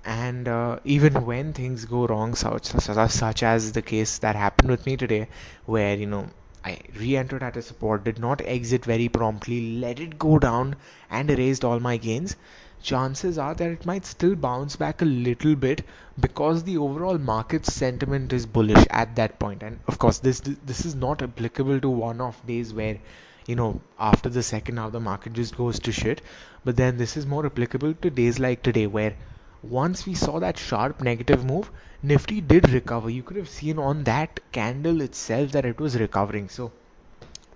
and 0.05 0.47
uh, 0.47 0.79
even 0.85 1.25
when 1.25 1.53
things 1.53 1.85
go 1.85 2.05
wrong 2.07 2.33
such, 2.35 2.65
such, 2.65 3.43
as 3.43 3.71
the 3.73 3.81
case 3.81 4.17
that 4.19 4.35
happened 4.35 4.69
with 4.69 4.85
me 4.85 4.95
today 4.97 5.27
where 5.65 5.95
you 5.95 6.05
know 6.07 6.29
I 6.63 6.79
re-entered 6.95 7.43
at 7.43 7.57
a 7.57 7.61
support, 7.61 8.03
did 8.03 8.19
not 8.19 8.41
exit 8.43 8.85
very 8.85 9.09
promptly, 9.09 9.77
let 9.79 9.99
it 9.99 10.17
go 10.19 10.39
down 10.39 10.75
and 11.09 11.29
erased 11.29 11.63
all 11.63 11.79
my 11.79 11.97
gains, 11.97 12.35
chances 12.81 13.37
are 13.37 13.53
that 13.53 13.69
it 13.71 13.85
might 13.85 14.05
still 14.05 14.35
bounce 14.35 14.75
back 14.75 15.01
a 15.01 15.05
little 15.05 15.55
bit 15.55 15.83
because 16.19 16.63
the 16.63 16.77
overall 16.77 17.17
market 17.17 17.65
sentiment 17.65 18.33
is 18.33 18.45
bullish 18.45 18.85
at 18.89 19.15
that 19.15 19.39
point. 19.39 19.63
And 19.63 19.79
of 19.87 19.99
course, 19.99 20.19
this 20.19 20.39
this 20.41 20.85
is 20.85 20.95
not 20.95 21.21
applicable 21.21 21.79
to 21.81 21.89
one-off 21.89 22.45
days 22.45 22.73
where 22.73 22.97
you 23.45 23.55
know 23.55 23.81
after 23.99 24.29
the 24.29 24.43
second 24.43 24.77
half 24.77 24.91
the 24.91 24.99
market 24.99 25.33
just 25.33 25.57
goes 25.57 25.79
to 25.79 25.91
shit. 25.91 26.21
But 26.65 26.75
then 26.77 26.97
this 26.97 27.17
is 27.17 27.25
more 27.25 27.45
applicable 27.45 27.93
to 27.95 28.09
days 28.09 28.39
like 28.39 28.63
today 28.63 28.87
where 28.87 29.15
once 29.61 30.05
we 30.05 30.15
saw 30.15 30.39
that 30.39 30.57
sharp 30.57 31.01
negative 31.01 31.45
move, 31.45 31.71
Nifty 32.03 32.41
did 32.41 32.69
recover. 32.71 33.09
You 33.09 33.23
could 33.23 33.37
have 33.37 33.49
seen 33.49 33.79
on 33.79 34.03
that 34.05 34.39
candle 34.51 35.01
itself 35.01 35.51
that 35.51 35.65
it 35.65 35.79
was 35.79 35.99
recovering. 35.99 36.49
So 36.49 36.71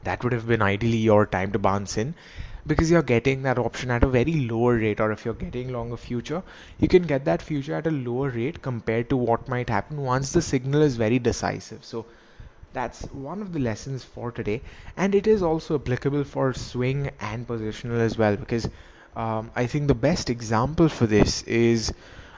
that 0.04 0.24
would 0.24 0.34
have 0.34 0.48
been 0.48 0.62
ideally 0.62 0.98
your 0.98 1.26
time 1.26 1.52
to 1.54 1.60
bounce 1.60 1.98
in 1.98 2.14
because 2.68 2.90
you're 2.92 3.02
getting 3.12 3.42
that 3.44 3.58
option 3.60 3.92
at 3.92 4.04
a 4.04 4.08
very 4.08 4.34
lower 4.50 4.76
rate 4.76 5.00
or 5.00 5.12
if 5.12 5.26
you're 5.26 5.34
getting 5.46 5.72
longer 5.72 5.98
future 5.98 6.42
you 6.80 6.88
can 6.88 7.04
get 7.04 7.26
that 7.26 7.42
future 7.42 7.76
at 7.76 7.88
a 7.88 7.92
lower 7.92 8.30
rate 8.30 8.62
compared 8.62 9.10
to 9.10 9.18
what 9.18 9.48
might 9.48 9.70
happen 9.70 9.98
once 9.98 10.32
the 10.32 10.42
signal 10.42 10.82
is 10.82 10.96
very 10.98 11.20
decisive 11.20 11.84
so 11.84 12.06
that's 12.74 13.04
one 13.12 13.42
of 13.42 13.54
the 13.54 13.60
lessons 13.60 14.04
for 14.04 14.32
today 14.32 14.62
and 14.98 15.14
it 15.16 15.28
is 15.28 15.42
also 15.44 15.76
applicable 15.76 16.24
for 16.24 16.54
swing 16.54 17.10
and 17.20 17.48
positional 17.48 18.00
as 18.00 18.18
well 18.18 18.36
because 18.36 18.68
um, 19.16 19.52
I 19.56 19.68
think 19.68 19.88
the 19.88 19.96
best 19.96 20.30
example 20.30 20.88
for 20.90 21.06
this 21.06 21.44
is 21.44 21.94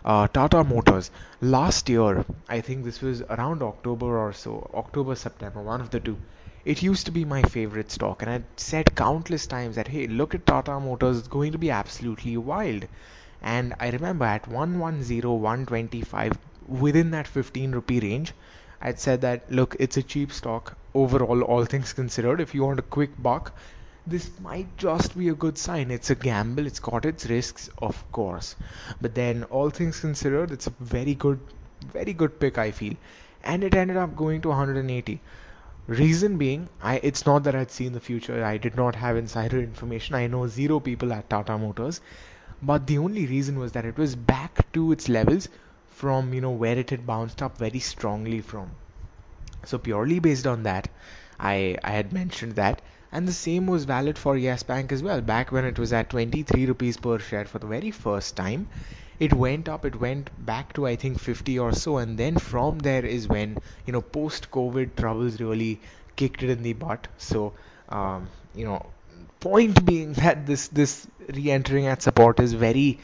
uh, 0.06 0.28
Tata 0.28 0.64
Motors. 0.64 1.12
Last 1.42 1.88
year, 1.88 2.26
I 2.50 2.62
think 2.62 2.84
this 2.84 3.00
was 3.02 3.22
around 3.22 3.62
October 3.62 4.18
or 4.18 4.34
so, 4.34 4.70
October, 4.74 5.16
September, 5.16 5.62
one 5.62 5.82
of 5.82 5.92
the 5.92 6.00
two. 6.00 6.18
It 6.66 6.82
used 6.82 7.06
to 7.06 7.12
be 7.12 7.26
my 7.26 7.42
favorite 7.44 7.92
stock, 7.92 8.22
and 8.22 8.30
I'd 8.32 8.60
said 8.60 8.96
countless 8.96 9.48
times 9.48 9.76
that 9.78 9.88
hey, 9.88 10.08
look 10.08 10.36
at 10.36 10.46
Tata 10.46 10.80
Motors, 10.80 11.20
it's 11.20 11.28
going 11.28 11.52
to 11.54 11.58
be 11.58 11.72
absolutely 11.72 12.36
wild. 12.38 12.88
And 13.42 13.74
I 13.80 13.90
remember 13.90 14.26
at 14.26 14.48
110, 14.48 15.42
125, 15.42 16.38
within 16.68 17.12
that 17.12 17.28
15 17.28 17.72
rupee 17.72 18.00
range, 18.00 18.34
I'd 18.82 19.00
said 19.00 19.22
that 19.22 19.52
look, 19.52 19.76
it's 19.80 19.98
a 19.98 20.04
cheap 20.04 20.32
stock 20.32 20.78
overall, 20.94 21.42
all 21.44 21.66
things 21.66 21.94
considered. 21.94 22.42
If 22.42 22.54
you 22.56 22.64
want 22.64 22.80
a 22.80 22.84
quick 22.84 23.12
buck, 23.22 23.56
this 24.06 24.40
might 24.40 24.76
just 24.78 25.18
be 25.18 25.30
a 25.30 25.34
good 25.34 25.58
sign. 25.58 25.92
It's 25.92 26.10
a 26.10 26.16
gamble, 26.16 26.66
it's 26.68 26.80
got 26.80 27.06
its 27.06 27.26
risks, 27.26 27.70
of 27.78 28.10
course. 28.12 28.56
But 29.02 29.16
then, 29.16 29.44
all 29.46 29.70
things 29.70 30.00
considered, 30.00 30.52
it's 30.52 30.68
a 30.68 30.74
very 30.80 31.16
good, 31.16 31.40
very 31.82 32.14
good 32.14 32.40
pick, 32.40 32.58
I 32.58 32.72
feel. 32.72 32.96
And 33.44 33.64
it 33.64 33.76
ended 33.76 33.98
up 33.98 34.16
going 34.16 34.42
to 34.42 34.50
180. 34.50 35.22
Reason 35.88 36.38
being, 36.38 36.68
I 36.82 36.98
it's 37.04 37.26
not 37.26 37.44
that 37.46 37.56
I'd 37.56 37.72
seen 37.72 37.94
the 37.94 38.02
future. 38.02 38.44
I 38.44 38.58
did 38.58 38.76
not 38.76 38.96
have 38.96 39.16
insider 39.16 39.62
information. 39.62 40.14
I 40.14 40.28
know 40.28 40.46
zero 40.46 40.82
people 40.82 41.14
at 41.14 41.30
Tata 41.30 41.58
Motors. 41.58 42.02
But 42.62 42.88
the 42.88 42.98
only 42.98 43.26
reason 43.28 43.60
was 43.60 43.72
that 43.74 43.86
it 43.86 43.98
was 43.98 44.16
back 44.16 44.72
to 44.74 44.92
its 44.92 45.10
levels 45.10 45.48
from, 45.88 46.34
you 46.34 46.42
know, 46.42 46.52
where 46.52 46.78
it 46.78 46.90
had 46.90 47.06
bounced 47.06 47.42
up 47.42 47.58
very 47.58 47.80
strongly 47.80 48.42
from. 48.42 48.78
So 49.66 49.78
purely 49.78 50.20
based 50.20 50.48
on 50.48 50.64
that, 50.64 50.90
I, 51.40 51.78
I 51.84 51.92
had 51.92 52.14
mentioned 52.14 52.56
that 52.56 52.82
and 53.14 53.28
the 53.28 53.34
same 53.34 53.68
was 53.68 53.86
valid 53.86 54.18
for 54.18 54.36
Yes 54.38 54.64
Bank 54.64 54.92
as 54.92 55.02
well. 55.04 55.22
Back 55.22 55.52
when 55.54 55.66
it 55.66 55.80
was 55.80 55.94
at 55.94 56.10
23 56.10 56.66
rupees 56.66 56.98
per 56.98 57.20
share 57.20 57.46
for 57.46 57.60
the 57.60 57.68
very 57.68 57.92
first 57.92 58.36
time, 58.36 58.68
it 59.20 59.34
went 59.34 59.70
up, 59.70 59.86
it 59.86 59.96
went 59.96 60.32
back 60.46 60.74
to 60.74 60.88
I 60.88 60.96
think 60.98 61.20
50 61.20 61.58
or 61.60 61.72
so, 61.74 61.98
and 61.98 62.18
then 62.18 62.38
from 62.38 62.80
there 62.80 63.06
is 63.06 63.28
when 63.28 63.58
you 63.86 63.94
know 63.94 64.02
post 64.02 64.52
COVID 64.52 64.96
troubles 64.98 65.40
really 65.40 65.82
kicked 66.18 66.44
it 66.44 66.50
in 66.50 66.64
the 66.64 66.74
butt. 66.74 67.08
So 67.18 67.54
um, 67.90 68.30
you 68.56 68.66
know, 68.66 68.86
point 69.40 69.86
being 69.86 70.14
that 70.24 70.46
this 70.46 70.68
this 70.70 71.08
re-entering 71.34 71.88
at 71.88 72.02
support 72.02 72.40
is 72.40 72.54
very 72.54 73.00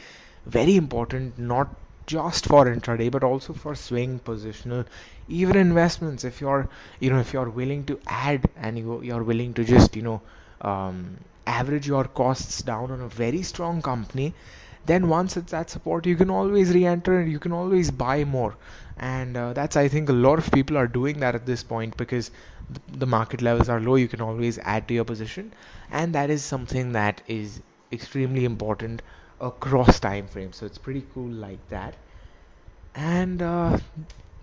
very 0.46 0.76
important, 0.76 1.38
not 1.38 1.76
just 2.06 2.46
for 2.46 2.64
intraday 2.66 3.10
but 3.10 3.22
also 3.24 3.52
for 3.52 3.74
swing 3.74 4.18
positional 4.18 4.86
even 5.30 5.56
investments 5.56 6.24
if 6.24 6.40
you're 6.40 6.68
you 7.00 7.10
know 7.10 7.18
if 7.20 7.32
you're 7.32 7.50
willing 7.50 7.84
to 7.84 7.98
add 8.06 8.48
and 8.56 8.78
you, 8.78 9.00
you're 9.02 9.22
willing 9.22 9.54
to 9.54 9.64
just 9.64 9.96
you 9.96 10.02
know 10.02 10.20
um, 10.62 11.16
average 11.46 11.86
your 11.86 12.04
costs 12.04 12.62
down 12.62 12.90
on 12.90 13.00
a 13.00 13.08
very 13.08 13.42
strong 13.42 13.80
company 13.82 14.34
then 14.86 15.08
once 15.08 15.36
it's 15.36 15.52
at 15.52 15.70
support 15.70 16.06
you 16.06 16.16
can 16.16 16.30
always 16.30 16.72
re-enter 16.74 17.18
and 17.20 17.30
you 17.30 17.38
can 17.38 17.52
always 17.52 17.90
buy 17.90 18.24
more. 18.24 18.56
And 18.96 19.36
uh, 19.36 19.52
that's 19.54 19.76
i 19.76 19.88
think 19.88 20.08
a 20.08 20.12
lot 20.12 20.38
of 20.38 20.50
people 20.52 20.76
are 20.76 20.86
doing 20.86 21.20
that 21.20 21.34
at 21.34 21.46
this 21.46 21.62
point 21.62 21.96
because 21.96 22.30
the 22.88 23.06
market 23.06 23.42
levels 23.42 23.68
are 23.68 23.80
low. 23.80 23.94
You 23.96 24.08
can 24.08 24.20
always 24.20 24.58
add 24.58 24.86
to 24.88 24.94
your 24.94 25.04
position. 25.04 25.52
And 25.90 26.14
that 26.14 26.30
is 26.30 26.42
something 26.44 26.92
that 26.92 27.22
is 27.26 27.60
extremely 27.92 28.44
important 28.44 29.02
across 29.40 29.98
time 30.00 30.28
frames. 30.28 30.56
So 30.56 30.66
it's 30.66 30.78
pretty 30.78 31.04
cool 31.14 31.30
like 31.30 31.66
that 31.68 31.96
and 32.94 33.42
uh, 33.42 33.78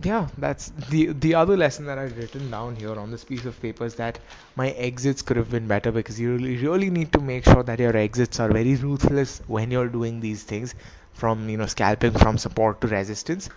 yeah 0.03 0.27
that's 0.37 0.67
the 0.89 1.07
the 1.13 1.33
other 1.35 1.57
lesson 1.57 1.85
that 1.85 1.97
i've 1.97 2.17
written 2.17 2.49
down 2.51 2.75
here 2.75 2.97
on 2.99 3.11
this 3.11 3.23
piece 3.25 3.45
of 3.45 3.59
paper 3.59 3.85
is 3.85 3.95
that 3.95 4.19
my 4.55 4.69
exits 4.71 5.21
could 5.21 5.37
have 5.37 5.49
been 5.49 5.67
better 5.67 5.91
because 5.91 6.19
you 6.19 6.33
really, 6.35 6.57
really 6.57 6.89
need 6.89 7.11
to 7.11 7.19
make 7.19 7.43
sure 7.45 7.63
that 7.63 7.79
your 7.79 7.95
exits 7.97 8.39
are 8.39 8.51
very 8.51 8.75
ruthless 8.75 9.41
when 9.47 9.71
you're 9.71 9.89
doing 9.89 10.19
these 10.19 10.43
things 10.43 10.75
from 11.13 11.49
you 11.49 11.57
know 11.57 11.65
scalping 11.65 12.11
from 12.13 12.37
support 12.37 12.79
to 12.81 12.87
resistance. 12.87 13.49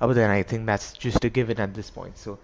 But 0.00 0.14
then 0.14 0.30
i 0.30 0.42
think 0.42 0.66
that's 0.66 0.92
just 0.94 1.24
a 1.24 1.30
given 1.30 1.60
at 1.60 1.74
this 1.74 1.90
point. 1.90 2.18
So 2.18 2.40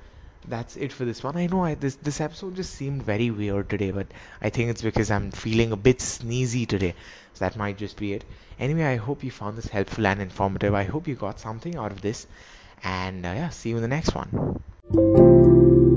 that's 0.48 0.76
it 0.76 0.92
for 0.92 1.04
this 1.04 1.22
one. 1.22 1.36
I 1.36 1.46
know 1.46 1.64
I, 1.64 1.74
this 1.74 1.96
this 1.96 2.20
episode 2.20 2.56
just 2.56 2.74
seemed 2.74 3.02
very 3.02 3.30
weird 3.30 3.68
today, 3.68 3.90
but 3.90 4.06
I 4.40 4.50
think 4.50 4.70
it's 4.70 4.82
because 4.82 5.10
I'm 5.10 5.30
feeling 5.30 5.72
a 5.72 5.76
bit 5.76 5.98
sneezy 5.98 6.66
today. 6.66 6.94
So 7.34 7.44
that 7.44 7.56
might 7.56 7.78
just 7.78 7.96
be 7.96 8.14
it. 8.14 8.24
Anyway, 8.58 8.84
I 8.84 8.96
hope 8.96 9.24
you 9.24 9.30
found 9.30 9.56
this 9.58 9.66
helpful 9.66 10.06
and 10.06 10.20
informative. 10.20 10.74
I 10.74 10.84
hope 10.84 11.08
you 11.08 11.14
got 11.14 11.40
something 11.40 11.76
out 11.76 11.92
of 11.92 12.00
this. 12.00 12.26
And 12.82 13.26
uh, 13.26 13.30
yeah, 13.30 13.48
see 13.50 13.70
you 13.70 13.76
in 13.76 13.82
the 13.82 13.88
next 13.88 14.14
one. 14.14 15.89